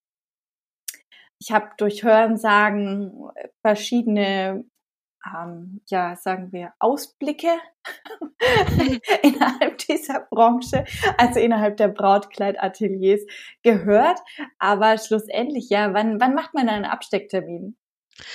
[1.41, 3.13] Ich habe durch Hörensagen
[3.63, 4.65] verschiedene
[5.27, 7.49] ähm, ja, sagen wir, Ausblicke
[9.23, 10.85] innerhalb dieser Branche,
[11.19, 13.21] also innerhalb der Brautkleidateliers
[13.63, 14.19] gehört.
[14.59, 17.77] Aber schlussendlich, ja, wann, wann macht man einen Abstecktermin?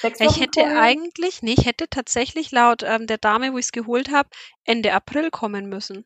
[0.04, 0.82] ich hätte vorher?
[0.82, 4.30] eigentlich, nee, ich hätte tatsächlich laut ähm, der Dame, wo ich es geholt habe,
[4.66, 6.06] Ende April kommen müssen.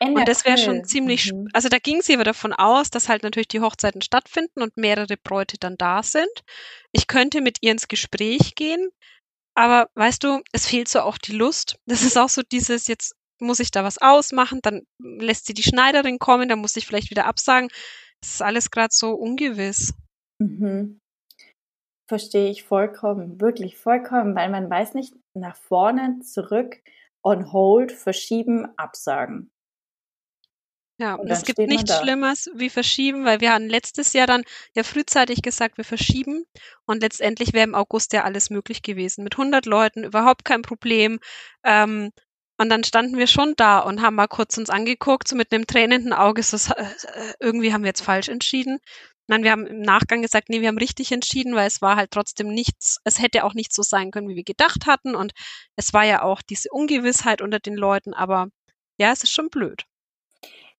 [0.00, 1.48] Ende und das wäre schon ziemlich, mhm.
[1.52, 5.16] also da ging sie aber davon aus, dass halt natürlich die Hochzeiten stattfinden und mehrere
[5.16, 6.30] Bräute dann da sind.
[6.92, 8.90] Ich könnte mit ihr ins Gespräch gehen,
[9.54, 11.76] aber weißt du, es fehlt so auch die Lust.
[11.86, 15.62] Das ist auch so dieses, jetzt muss ich da was ausmachen, dann lässt sie die
[15.62, 17.68] Schneiderin kommen, dann muss ich vielleicht wieder absagen.
[18.20, 19.94] Das ist alles gerade so ungewiss.
[20.38, 21.00] Mhm.
[22.08, 26.82] Verstehe ich vollkommen, wirklich vollkommen, weil man weiß nicht, nach vorne, zurück,
[27.24, 29.50] on hold, verschieben, absagen.
[30.98, 34.42] Ja, und es gibt nichts Schlimmeres wie verschieben, weil wir hatten letztes Jahr dann
[34.74, 36.44] ja frühzeitig gesagt, wir verschieben
[36.86, 39.24] und letztendlich wäre im August ja alles möglich gewesen.
[39.24, 41.18] Mit 100 Leuten überhaupt kein Problem.
[41.64, 42.10] Ähm,
[42.58, 45.66] und dann standen wir schon da und haben mal kurz uns angeguckt, so mit einem
[45.66, 46.84] tränenden Auge, so, äh,
[47.40, 48.78] irgendwie haben wir jetzt falsch entschieden.
[49.26, 52.10] Nein, wir haben im Nachgang gesagt, nee, wir haben richtig entschieden, weil es war halt
[52.10, 55.14] trotzdem nichts, es hätte auch nicht so sein können, wie wir gedacht hatten.
[55.16, 55.32] Und
[55.76, 58.48] es war ja auch diese Ungewissheit unter den Leuten, aber
[58.98, 59.84] ja, es ist schon blöd.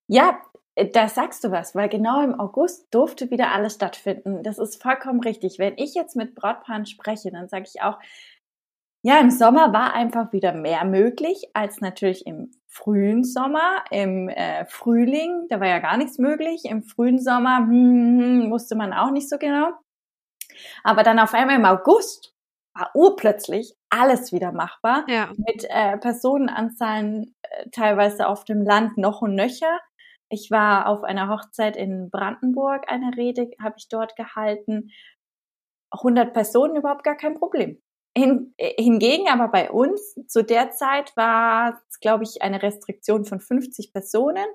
[0.07, 0.39] Ja,
[0.75, 4.43] äh, da sagst du was, weil genau im August durfte wieder alles stattfinden.
[4.43, 5.59] Das ist vollkommen richtig.
[5.59, 7.99] Wenn ich jetzt mit Brautpaaren spreche, dann sage ich auch,
[9.05, 14.65] ja, im Sommer war einfach wieder mehr möglich als natürlich im frühen Sommer, im äh,
[14.65, 16.63] Frühling, da war ja gar nichts möglich.
[16.63, 19.71] Im frühen Sommer hm, hm, hm wusste man auch nicht so genau.
[20.83, 22.33] Aber dann auf einmal im August
[22.73, 25.05] war urplötzlich alles wieder machbar.
[25.07, 25.29] Ja.
[25.35, 29.79] Mit äh, Personenanzahlen äh, teilweise auf dem Land noch und nöcher.
[30.33, 34.89] Ich war auf einer Hochzeit in Brandenburg, eine Rede habe ich dort gehalten.
[35.91, 37.79] 100 Personen überhaupt gar kein Problem.
[38.17, 43.39] Hin, hingegen aber bei uns zu der Zeit war es, glaube ich, eine Restriktion von
[43.39, 44.45] 50 Personen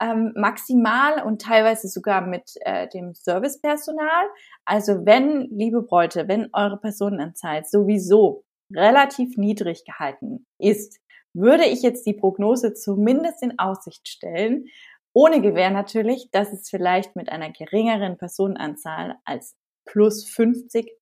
[0.00, 4.28] ähm, maximal und teilweise sogar mit äh, dem Servicepersonal.
[4.64, 11.00] Also wenn, liebe Bräute, wenn eure Personenanzahl sowieso relativ niedrig gehalten ist,
[11.34, 14.66] würde ich jetzt die Prognose zumindest in Aussicht stellen,
[15.16, 20.92] ohne Gewähr natürlich, dass es vielleicht mit einer geringeren Personenanzahl als plus 50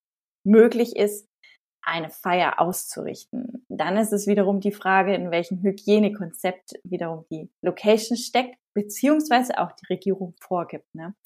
[0.44, 1.29] möglich ist,
[1.83, 3.66] eine Feier auszurichten.
[3.68, 9.72] Dann ist es wiederum die Frage, in welchem Hygienekonzept wiederum die Location steckt, beziehungsweise auch
[9.72, 10.94] die Regierung vorgibt.
[10.94, 11.16] Ne?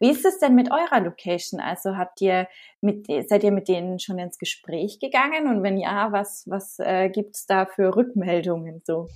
[0.00, 1.60] Wie ist es denn mit eurer Location?
[1.60, 2.48] Also habt ihr
[2.80, 5.48] mit, seid ihr mit denen schon ins Gespräch gegangen?
[5.48, 9.08] Und wenn ja, was, was äh, gibt es da für Rückmeldungen so?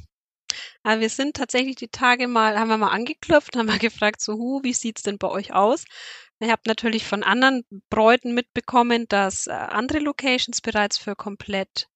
[0.83, 4.35] Aber wir sind tatsächlich die Tage mal, haben wir mal angeklopft, haben wir gefragt, so,
[4.35, 5.85] hu, wie sieht's denn bei euch aus?
[6.41, 11.89] Ich habe natürlich von anderen Bräuten mitbekommen, dass äh, andere Locations bereits für komplett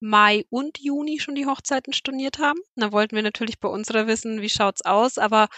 [0.00, 2.58] Mai und Juni schon die Hochzeiten storniert haben.
[2.74, 5.48] Da wollten wir natürlich bei unserer wissen, wie schaut's aus, aber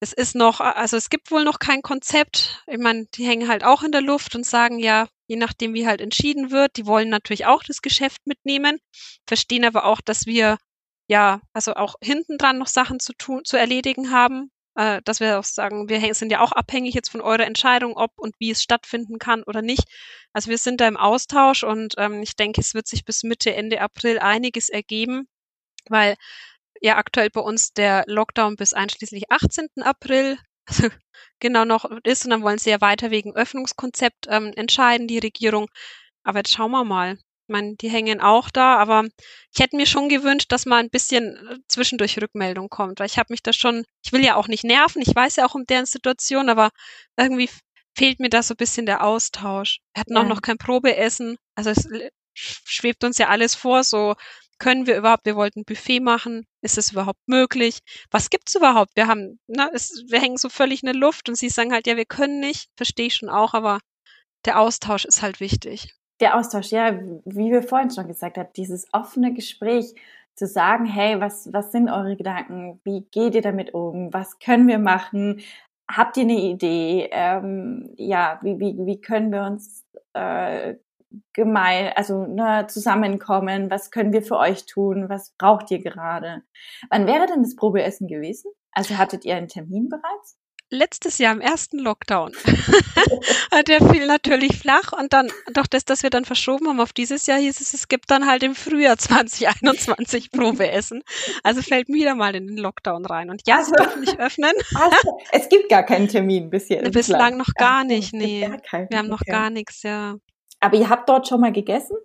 [0.00, 2.62] es ist noch, also es gibt wohl noch kein Konzept.
[2.66, 5.86] Ich meine, die hängen halt auch in der Luft und sagen ja, je nachdem, wie
[5.86, 8.78] halt entschieden wird, die wollen natürlich auch das Geschäft mitnehmen,
[9.26, 10.58] verstehen aber auch, dass wir
[11.08, 15.40] ja, also auch hinten dran noch Sachen zu tun, zu erledigen haben äh, dass wir
[15.40, 18.62] auch sagen, wir sind ja auch abhängig jetzt von eurer Entscheidung, ob und wie es
[18.62, 19.84] stattfinden kann oder nicht.
[20.32, 23.52] Also wir sind da im Austausch und ähm, ich denke, es wird sich bis Mitte,
[23.54, 25.28] Ende April einiges ergeben,
[25.88, 26.16] weil
[26.80, 29.68] ja aktuell bei uns der Lockdown bis einschließlich 18.
[29.82, 30.38] April
[31.40, 35.68] genau noch ist und dann wollen sie ja weiter wegen Öffnungskonzept ähm, entscheiden, die Regierung.
[36.24, 37.18] Aber jetzt schauen wir mal.
[37.48, 39.04] Ich meine, die hängen auch da, aber
[39.54, 43.18] ich hätte mir schon gewünscht, dass mal ein bisschen äh, zwischendurch Rückmeldung kommt, weil ich
[43.18, 45.64] habe mich da schon, ich will ja auch nicht nerven, ich weiß ja auch um
[45.64, 46.68] deren Situation, aber
[47.16, 47.48] irgendwie
[47.96, 49.80] fehlt mir da so ein bisschen der Austausch.
[49.94, 50.20] Wir hatten ja.
[50.20, 51.88] auch noch kein Probeessen, also es
[52.34, 54.14] schwebt uns ja alles vor, so
[54.58, 57.78] können wir überhaupt, wir wollten Buffet machen, ist es überhaupt möglich?
[58.10, 58.90] Was gibt's überhaupt?
[58.94, 61.86] Wir haben, na, es, wir hängen so völlig in der Luft und sie sagen halt,
[61.86, 63.80] ja, wir können nicht, verstehe ich schon auch, aber
[64.44, 68.86] der Austausch ist halt wichtig der Austausch, ja, wie wir vorhin schon gesagt haben, dieses
[68.92, 69.94] offene Gespräch
[70.34, 72.80] zu sagen, hey, was, was sind eure Gedanken?
[72.84, 74.12] Wie geht ihr damit um?
[74.12, 75.40] Was können wir machen?
[75.90, 77.08] Habt ihr eine Idee?
[77.10, 80.76] Ähm, ja, wie, wie, wie können wir uns äh,
[81.32, 83.70] gemein, also ne, zusammenkommen?
[83.70, 85.08] Was können wir für euch tun?
[85.08, 86.42] Was braucht ihr gerade?
[86.90, 88.52] Wann wäre denn das Probeessen gewesen?
[88.72, 90.37] Also hattet ihr einen Termin bereits?
[90.70, 92.32] Letztes Jahr im ersten Lockdown.
[93.66, 97.26] der fiel natürlich flach und dann, doch das, dass wir dann verschoben haben auf dieses
[97.26, 101.02] Jahr, hieß es, es gibt dann halt im Frühjahr 2021 Probeessen.
[101.42, 103.30] Also fällt wieder mal in den Lockdown rein.
[103.30, 104.52] Und ja, also, sie dürfen nicht öffnen.
[104.78, 106.82] Also, es gibt gar keinen Termin bisher.
[106.90, 108.48] Bislang noch gar nicht, nee.
[108.88, 110.16] Wir haben noch gar nichts, ja.
[110.60, 111.96] Aber ihr habt dort schon mal gegessen?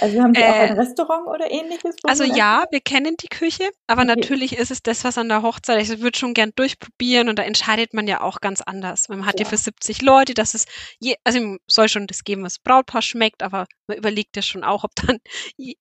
[0.00, 1.94] Also haben Sie äh, auch ein Restaurant oder ähnliches?
[2.02, 4.14] Also ja, wir kennen die Küche, aber okay.
[4.16, 7.44] natürlich ist es das, was an der Hochzeit, ich würde schon gern durchprobieren und da
[7.44, 9.08] entscheidet man ja auch ganz anders.
[9.08, 10.66] Man hat ja, ja für 70 Leute, dass es,
[10.98, 14.84] je, also soll schon das geben, was Brautpaar schmeckt, aber man überlegt ja schon auch,
[14.84, 15.18] ob dann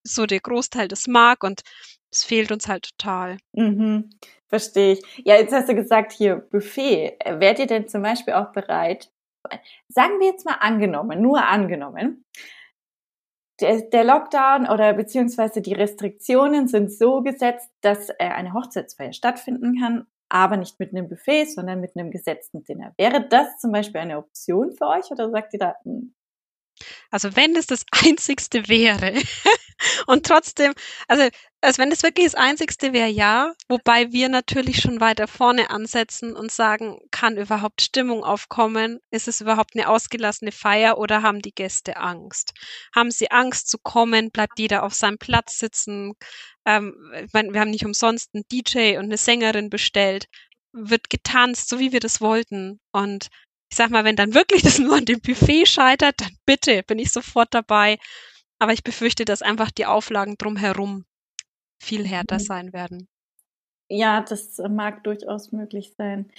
[0.04, 1.62] so der Großteil das mag und
[2.12, 3.38] es fehlt uns halt total.
[3.54, 4.12] Mhm,
[4.48, 5.02] verstehe ich.
[5.26, 7.18] Ja, jetzt hast du gesagt, hier Buffet.
[7.26, 9.10] Wärt ihr denn zum Beispiel auch bereit,
[9.90, 12.26] sagen wir jetzt mal angenommen, nur angenommen,
[13.62, 20.08] der, Lockdown oder beziehungsweise die Restriktionen sind so gesetzt, dass äh, eine Hochzeitsfeier stattfinden kann,
[20.30, 22.94] aber nicht mit einem Buffet, sondern mit einem gesetzten Dinner.
[22.98, 26.14] Wäre das zum Beispiel eine Option für euch oder sagt ihr da, hm,
[27.10, 29.14] also wenn es das Einzigste wäre
[30.08, 30.74] und trotzdem,
[31.08, 31.28] also,
[31.62, 36.36] also wenn es wirklich das Einzigste wäre, ja, wobei wir natürlich schon weiter vorne ansetzen
[36.36, 39.00] und sagen, kann überhaupt Stimmung aufkommen?
[39.12, 42.54] Ist es überhaupt eine ausgelassene Feier oder haben die Gäste Angst?
[42.96, 44.32] Haben sie Angst zu kommen?
[44.32, 46.14] Bleibt jeder auf seinem Platz sitzen?
[46.66, 50.28] Ähm, ich meine, wir haben nicht umsonst einen DJ und eine Sängerin bestellt.
[50.72, 52.80] Wird getanzt, so wie wir das wollten.
[52.92, 53.30] Und
[53.70, 57.00] ich sag mal, wenn dann wirklich das nur an dem Buffet scheitert, dann bitte, bin
[57.00, 57.98] ich sofort dabei.
[58.60, 61.06] Aber ich befürchte, dass einfach die Auflagen drumherum
[61.82, 62.44] viel härter mhm.
[62.44, 63.08] sein werden.
[63.88, 66.32] Ja, das mag durchaus möglich sein.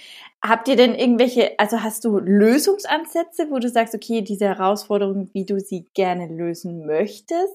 [0.43, 5.45] Habt ihr denn irgendwelche, also hast du Lösungsansätze, wo du sagst, okay, diese Herausforderung, wie
[5.45, 7.53] du sie gerne lösen möchtest?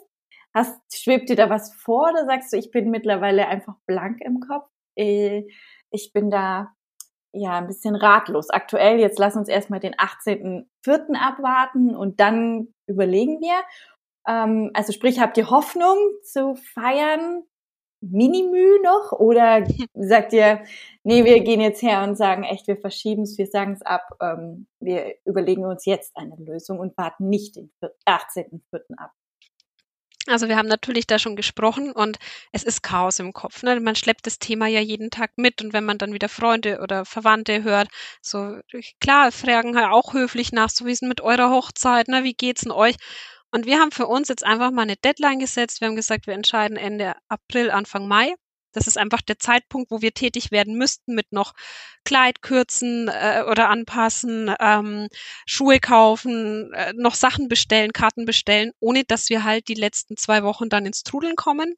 [0.55, 4.41] Hast, schwebt dir da was vor oder sagst du, ich bin mittlerweile einfach blank im
[4.41, 4.67] Kopf?
[4.97, 5.45] Äh,
[5.91, 6.75] ich bin da
[7.33, 8.51] ja ein bisschen ratlos.
[8.51, 11.17] Aktuell, jetzt lass uns erstmal den 18.04.
[11.17, 13.63] abwarten und dann überlegen wir.
[14.27, 17.43] Ähm, also sprich, habt ihr Hoffnung zu feiern?
[18.01, 19.13] Minimü noch?
[19.13, 20.65] Oder sagt ihr,
[21.05, 24.09] nee, wir gehen jetzt her und sagen echt, wir verschieben es, wir sagen es ab,
[24.21, 27.71] ähm, wir überlegen uns jetzt eine Lösung und warten nicht den
[28.07, 28.97] 18.04.
[28.97, 29.13] ab?
[30.29, 32.19] Also wir haben natürlich da schon gesprochen und
[32.53, 33.65] es ist Chaos im Kopf.
[33.65, 33.81] Ne?
[33.81, 37.05] Man schleppt das Thema ja jeden Tag mit und wenn man dann wieder Freunde oder
[37.05, 37.89] Verwandte hört,
[38.21, 38.61] so
[39.01, 42.23] klar, fragen halt auch höflich nach, so wie es mit eurer Hochzeit, ne?
[42.23, 42.97] wie geht's denn euch?
[43.53, 45.81] Und wir haben für uns jetzt einfach mal eine Deadline gesetzt.
[45.81, 48.35] Wir haben gesagt, wir entscheiden Ende April, Anfang Mai.
[48.73, 51.53] Das ist einfach der Zeitpunkt, wo wir tätig werden müssten mit noch
[52.05, 55.09] Kleid kürzen äh, oder anpassen, ähm,
[55.47, 60.43] Schuhe kaufen, äh, noch Sachen bestellen, Karten bestellen, ohne dass wir halt die letzten zwei
[60.43, 61.75] Wochen dann ins Trudeln kommen,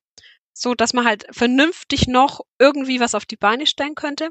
[0.53, 4.29] so dass man halt vernünftig noch irgendwie was auf die Beine stellen könnte.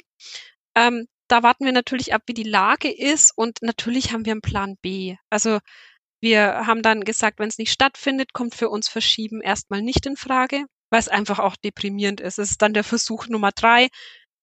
[0.75, 4.41] Ähm, da warten wir natürlich ab, wie die Lage ist und natürlich haben wir einen
[4.41, 5.17] Plan B.
[5.29, 5.59] Also
[6.23, 10.17] wir haben dann gesagt, wenn es nicht stattfindet, kommt für uns Verschieben erstmal nicht in
[10.17, 12.37] Frage weil es einfach auch deprimierend ist.
[12.37, 13.87] Es ist dann der Versuch Nummer drei.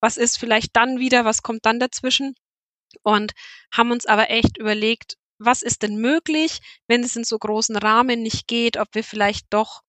[0.01, 1.25] Was ist vielleicht dann wieder?
[1.25, 2.35] Was kommt dann dazwischen?
[3.05, 3.35] Und
[3.73, 8.23] haben uns aber echt überlegt, was ist denn möglich, wenn es in so großen Rahmen
[8.23, 9.83] nicht geht, ob wir vielleicht doch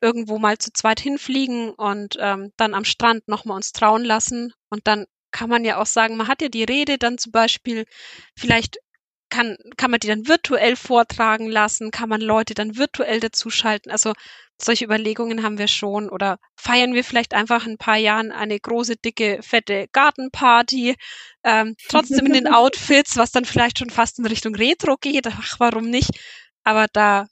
[0.00, 4.52] irgendwo mal zu zweit hinfliegen und ähm, dann am Strand nochmal uns trauen lassen.
[4.70, 7.84] Und dann kann man ja auch sagen, man hat ja die Rede dann zum Beispiel
[8.36, 8.78] vielleicht
[9.30, 13.90] kann, kann man die dann virtuell vortragen lassen, kann man Leute dann virtuell dazuschalten.
[13.90, 14.12] Also
[14.60, 16.08] solche Überlegungen haben wir schon.
[16.08, 20.96] Oder feiern wir vielleicht einfach in ein paar Jahren eine große, dicke, fette Gartenparty,
[21.44, 25.26] ähm, trotzdem in den Outfits, was dann vielleicht schon fast in Richtung Retro geht.
[25.26, 26.10] Ach, warum nicht?
[26.64, 27.26] Aber da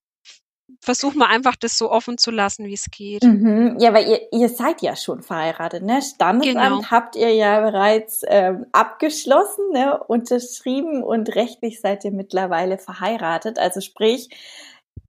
[0.80, 3.24] versuchen wir einfach, das so offen zu lassen, wie es geht.
[3.24, 3.76] Mhm.
[3.78, 6.00] Ja, weil ihr, ihr seid ja schon verheiratet, ne?
[6.02, 6.90] Standesamt genau.
[6.90, 10.02] habt ihr ja bereits ähm, abgeschlossen, ne?
[10.04, 13.58] unterschrieben und rechtlich seid ihr mittlerweile verheiratet.
[13.58, 14.28] Also sprich,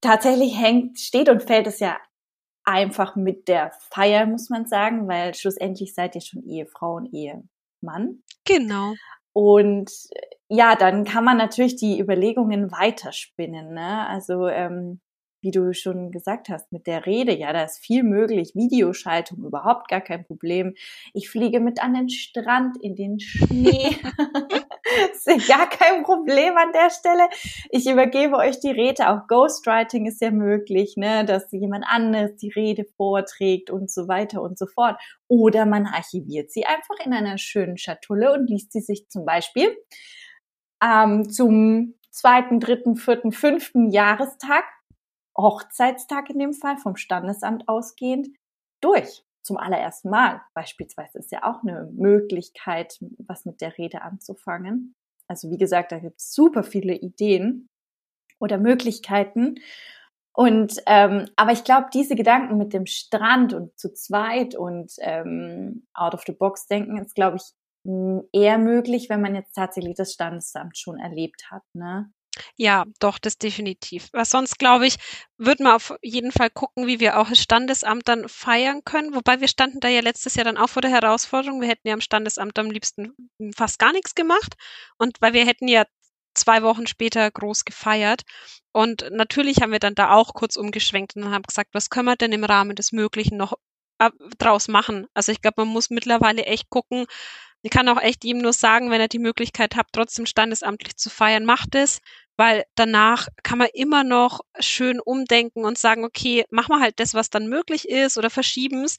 [0.02, 1.98] tatsächlich hängt, steht und fällt es ja
[2.64, 8.24] einfach mit der Feier, muss man sagen, weil schlussendlich seid ihr schon Ehefrau und Ehemann.
[8.46, 8.94] Genau.
[9.34, 9.92] Und
[10.50, 13.74] ja, dann kann man natürlich die Überlegungen weiterspinnen.
[13.74, 14.08] Ne?
[14.08, 15.02] Also ähm,
[15.46, 18.56] wie du schon gesagt hast, mit der Rede, ja, da ist viel möglich.
[18.56, 20.74] Videoschaltung überhaupt gar kein Problem.
[21.14, 23.96] Ich fliege mit an den Strand in den Schnee.
[25.12, 27.28] ist gar kein Problem an der Stelle.
[27.70, 29.10] Ich übergebe euch die Rede.
[29.10, 34.42] Auch Ghostwriting ist ja möglich, ne, dass jemand anderes die Rede vorträgt und so weiter
[34.42, 35.00] und so fort.
[35.28, 39.76] Oder man archiviert sie einfach in einer schönen Schatulle und liest sie sich zum Beispiel
[40.84, 44.64] ähm, zum zweiten, dritten, vierten, fünften Jahrestag
[45.38, 48.30] Hochzeitstag in dem Fall vom Standesamt ausgehend
[48.82, 49.26] durch.
[49.44, 54.96] Zum allerersten Mal beispielsweise ist ja auch eine Möglichkeit, was mit der Rede anzufangen.
[55.28, 57.70] Also wie gesagt, da gibt es super viele Ideen
[58.40, 59.60] oder Möglichkeiten.
[60.34, 65.88] Und ähm, aber ich glaube, diese Gedanken mit dem Strand und zu zweit und ähm,
[65.94, 67.54] out of the box denken ist, glaube ich,
[68.34, 71.64] eher möglich, wenn man jetzt tatsächlich das Standesamt schon erlebt hat.
[71.74, 72.12] Ne?
[72.58, 74.10] Ja, doch, das definitiv.
[74.14, 74.98] Was sonst, glaube ich,
[75.38, 79.14] würden wir auf jeden Fall gucken, wie wir auch das Standesamt dann feiern können.
[79.16, 81.62] Wobei wir standen da ja letztes Jahr dann auch vor der Herausforderung.
[81.62, 83.14] Wir hätten ja am Standesamt am liebsten
[83.56, 84.56] fast gar nichts gemacht.
[84.98, 85.86] Und weil wir hätten ja
[86.34, 88.22] zwei Wochen später groß gefeiert.
[88.72, 92.16] Und natürlich haben wir dann da auch kurz umgeschwenkt und haben gesagt, was können wir
[92.18, 93.54] denn im Rahmen des Möglichen noch
[94.38, 95.08] draus machen?
[95.14, 97.06] Also ich glaube, man muss mittlerweile echt gucken,
[97.66, 101.10] ich kann auch echt ihm nur sagen, wenn er die Möglichkeit hat, trotzdem standesamtlich zu
[101.10, 102.00] feiern, macht es,
[102.38, 107.16] weil danach kann man immer noch schön umdenken und sagen, okay, machen wir halt das,
[107.16, 108.98] was dann möglich ist oder verschieben es,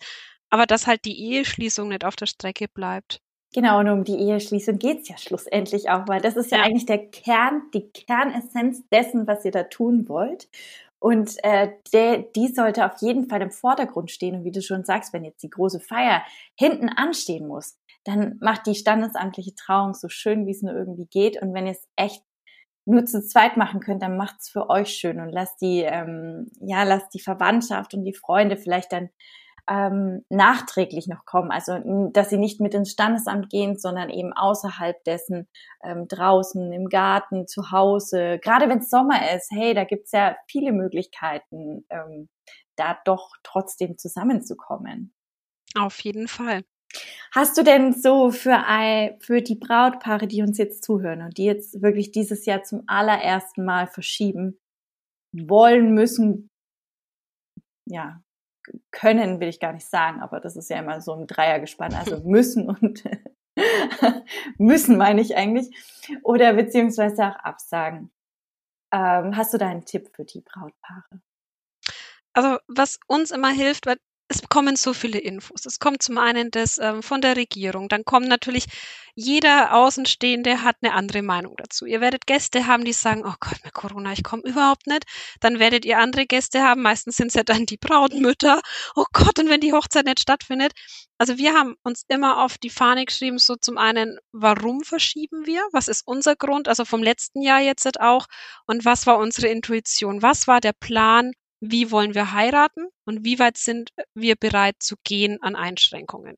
[0.50, 3.20] aber dass halt die Eheschließung nicht auf der Strecke bleibt.
[3.54, 6.86] Genau, und um die Eheschließung geht's ja schlussendlich auch, weil das ist ja, ja, eigentlich
[6.86, 10.48] der Kern, die Kernessenz dessen, was ihr da tun wollt.
[10.98, 14.34] Und äh, der, die sollte auf jeden Fall im Vordergrund stehen.
[14.34, 16.24] Und wie du schon sagst, wenn jetzt die große Feier
[16.56, 17.76] hinten anstehen muss,
[18.06, 21.42] dann macht die standesamtliche Trauung so schön, wie es nur irgendwie geht.
[21.42, 22.22] Und wenn ihr es echt
[22.86, 26.84] nur zu zweit machen könnt, dann macht's für euch schön und lasst die, ähm, ja,
[26.84, 29.10] lasst die Verwandtschaft und die Freunde vielleicht dann
[29.68, 31.50] ähm, nachträglich noch kommen.
[31.50, 31.80] Also,
[32.12, 35.48] dass sie nicht mit ins Standesamt gehen, sondern eben außerhalb dessen,
[35.82, 38.38] ähm, draußen, im Garten, zu Hause.
[38.40, 42.28] Gerade wenn es Sommer ist, hey, da gibt's ja viele Möglichkeiten, ähm,
[42.76, 45.12] da doch trotzdem zusammenzukommen.
[45.74, 46.62] Auf jeden Fall.
[47.32, 51.44] Hast du denn so für, ein, für die Brautpaare, die uns jetzt zuhören und die
[51.44, 54.58] jetzt wirklich dieses Jahr zum allerersten Mal verschieben,
[55.32, 56.48] wollen, müssen,
[57.86, 58.22] ja,
[58.90, 62.20] können will ich gar nicht sagen, aber das ist ja immer so ein Dreiergespann, also
[62.24, 63.04] müssen und
[64.58, 65.68] müssen meine ich eigentlich,
[66.22, 68.10] oder beziehungsweise auch absagen.
[68.92, 71.20] Ähm, hast du da einen Tipp für die Brautpaare?
[72.32, 73.96] Also was uns immer hilft, weil
[74.28, 75.66] es kommen so viele Infos.
[75.66, 78.66] Es kommt zum einen das ähm, von der Regierung, dann kommt natürlich
[79.18, 81.86] jeder Außenstehende hat eine andere Meinung dazu.
[81.86, 85.04] Ihr werdet Gäste haben, die sagen, oh Gott, mit Corona, ich komme überhaupt nicht.
[85.40, 88.60] Dann werdet ihr andere Gäste haben, meistens sind es ja dann die Brautmütter.
[88.94, 90.72] Oh Gott, und wenn die Hochzeit nicht stattfindet.
[91.16, 95.66] Also wir haben uns immer auf die Fahne geschrieben, so zum einen, warum verschieben wir?
[95.72, 96.68] Was ist unser Grund?
[96.68, 98.26] Also vom letzten Jahr jetzt auch.
[98.66, 100.20] Und was war unsere Intuition?
[100.20, 101.32] Was war der Plan?
[101.60, 102.88] Wie wollen wir heiraten?
[103.04, 106.36] Und wie weit sind wir bereit zu gehen an Einschränkungen?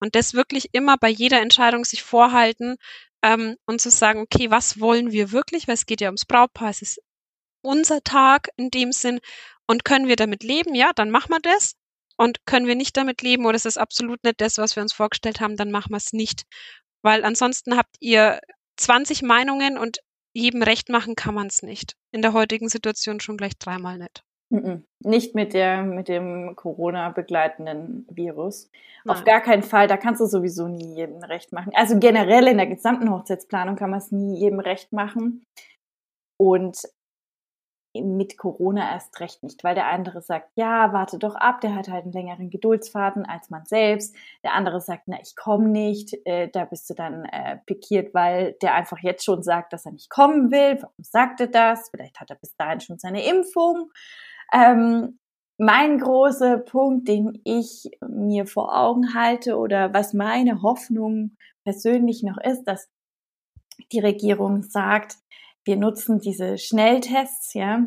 [0.00, 2.76] Und das wirklich immer bei jeder Entscheidung sich vorhalten
[3.22, 5.66] ähm, und zu sagen, okay, was wollen wir wirklich?
[5.66, 7.00] Weil es geht ja ums Brautpaar, es ist
[7.62, 9.20] unser Tag in dem Sinn.
[9.66, 10.74] Und können wir damit leben?
[10.74, 11.74] Ja, dann machen wir das.
[12.16, 14.92] Und können wir nicht damit leben oder ist es absolut nicht das, was wir uns
[14.94, 16.44] vorgestellt haben, dann machen wir es nicht.
[17.02, 18.40] Weil ansonsten habt ihr
[18.76, 19.98] 20 Meinungen und
[20.32, 21.96] jedem recht machen kann man es nicht.
[22.12, 24.25] In der heutigen Situation schon gleich dreimal nicht.
[24.48, 28.70] Nicht mit der, mit dem Corona begleitenden Virus.
[29.04, 29.16] Nein.
[29.16, 29.88] Auf gar keinen Fall.
[29.88, 31.72] Da kannst du sowieso nie jedem recht machen.
[31.74, 35.44] Also generell in der gesamten Hochzeitsplanung kann man es nie jedem recht machen.
[36.38, 36.78] Und
[38.02, 41.88] mit Corona erst recht nicht, weil der andere sagt, ja, warte doch ab, der hat
[41.88, 44.14] halt einen längeren Geduldsfaden als man selbst.
[44.44, 46.14] Der andere sagt, na, ich komme nicht.
[46.24, 49.92] Äh, da bist du dann äh, pikiert, weil der einfach jetzt schon sagt, dass er
[49.92, 50.78] nicht kommen will.
[50.80, 51.88] Warum sagt er das?
[51.90, 53.90] Vielleicht hat er bis dahin schon seine Impfung.
[54.52, 55.18] Ähm,
[55.58, 62.38] mein großer Punkt, den ich mir vor Augen halte oder was meine Hoffnung persönlich noch
[62.38, 62.88] ist, dass
[63.92, 65.16] die Regierung sagt,
[65.64, 67.86] wir nutzen diese Schnelltests, ja,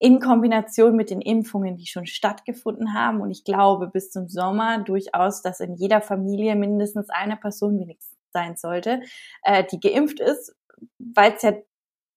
[0.00, 3.20] in Kombination mit den Impfungen, die schon stattgefunden haben.
[3.20, 8.16] Und ich glaube bis zum Sommer durchaus, dass in jeder Familie mindestens eine Person wenigstens
[8.32, 9.02] sein sollte,
[9.42, 10.54] äh, die geimpft ist,
[10.98, 11.52] weil es ja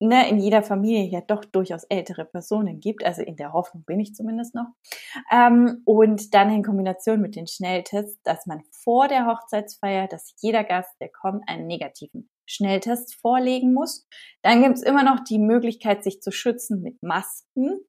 [0.01, 3.05] ne, in jeder Familie ja doch durchaus ältere Personen gibt.
[3.05, 4.67] Also in der Hoffnung bin ich zumindest noch.
[5.31, 10.63] Ähm, und dann in Kombination mit den Schnelltests, dass man vor der Hochzeitsfeier, dass jeder
[10.63, 14.07] Gast, der kommt, einen negativen Schnelltest vorlegen muss.
[14.41, 17.79] Dann gibt es immer noch die Möglichkeit, sich zu schützen mit Masken,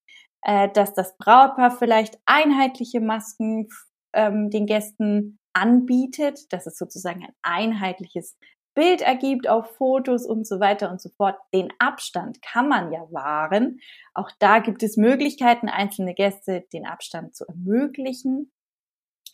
[0.43, 3.69] äh, dass das Brautpaar vielleicht einheitliche Masken
[4.13, 8.37] ähm, den Gästen anbietet, dass es sozusagen ein einheitliches
[8.75, 11.37] Bild ergibt auf Fotos und so weiter und so fort.
[11.53, 13.81] Den Abstand kann man ja wahren.
[14.15, 18.51] Auch da gibt es Möglichkeiten, einzelne Gäste den Abstand zu ermöglichen.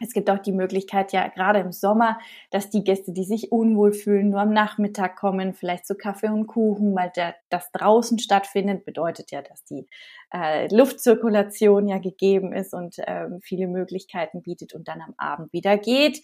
[0.01, 2.19] Es gibt auch die Möglichkeit, ja gerade im Sommer,
[2.51, 6.47] dass die Gäste, die sich unwohl fühlen, nur am Nachmittag kommen, vielleicht zu Kaffee und
[6.47, 9.89] Kuchen, weil der, das draußen stattfindet, bedeutet ja, dass die
[10.33, 15.77] äh, Luftzirkulation ja gegeben ist und ähm, viele Möglichkeiten bietet und dann am Abend wieder
[15.77, 16.23] geht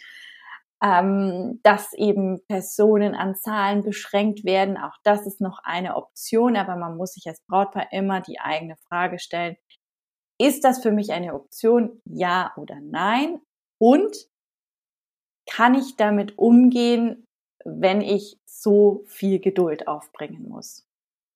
[0.85, 4.77] ähm, dass eben Personen an Zahlen beschränkt werden.
[4.77, 8.77] Auch das ist noch eine Option, aber man muss sich als Brautpaar immer die eigene
[8.89, 9.57] Frage stellen,
[10.39, 13.41] ist das für mich eine Option, ja oder nein?
[13.81, 14.15] Und
[15.49, 17.25] kann ich damit umgehen,
[17.65, 20.87] wenn ich so viel Geduld aufbringen muss?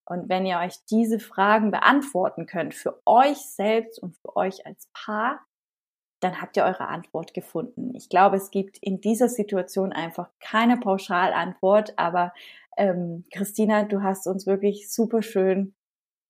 [0.05, 4.89] Und wenn ihr euch diese Fragen beantworten könnt für euch selbst und für euch als
[4.93, 5.39] Paar,
[6.19, 7.93] dann habt ihr eure Antwort gefunden.
[7.95, 12.33] Ich glaube, es gibt in dieser Situation einfach keine Pauschalantwort, aber
[12.77, 15.73] ähm, Christina, du hast uns wirklich super schön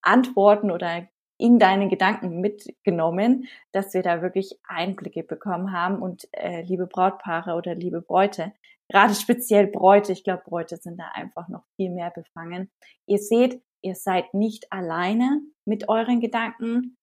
[0.01, 6.63] Antworten oder in deine Gedanken mitgenommen, dass wir da wirklich Einblicke bekommen haben und äh,
[6.63, 8.51] liebe Brautpaare oder liebe Bräute,
[8.89, 12.69] gerade speziell Bräute, ich glaube, Bräute sind da einfach noch viel mehr befangen.
[13.05, 16.97] Ihr seht, ihr seid nicht alleine mit euren Gedanken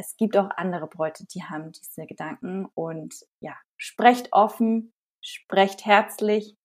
[0.00, 4.92] es gibt auch andere Bräute, die haben diese Gedanken und ja, sprecht offen,
[5.22, 6.56] sprecht herzlich,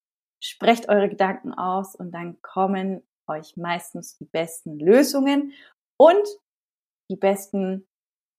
[0.42, 5.54] sprecht eure Gedanken aus und dann kommen euch meistens die besten Lösungen
[6.00, 6.28] und
[7.12, 7.88] die besten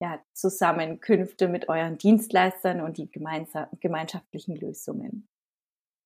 [0.00, 5.28] ja, Zusammenkünfte mit euren Dienstleistern und die gemeinschaftlichen Lösungen.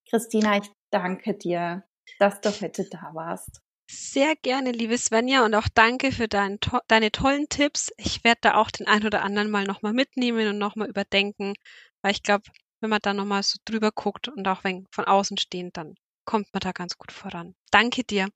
[0.08, 1.84] Christina, ich danke dir,
[2.18, 3.62] dass du heute da warst.
[3.92, 7.90] Sehr gerne, liebe Svenja, und auch danke für dein, to deine tollen Tipps.
[7.96, 11.54] Ich werde da auch den einen oder anderen mal nochmal mitnehmen und nochmal überdenken,
[12.00, 12.44] weil ich glaube,
[12.80, 16.46] wenn man da nochmal so drüber guckt und auch wenn von außen stehend, dann kommt
[16.52, 17.56] man da ganz gut voran.
[17.72, 18.28] Danke dir.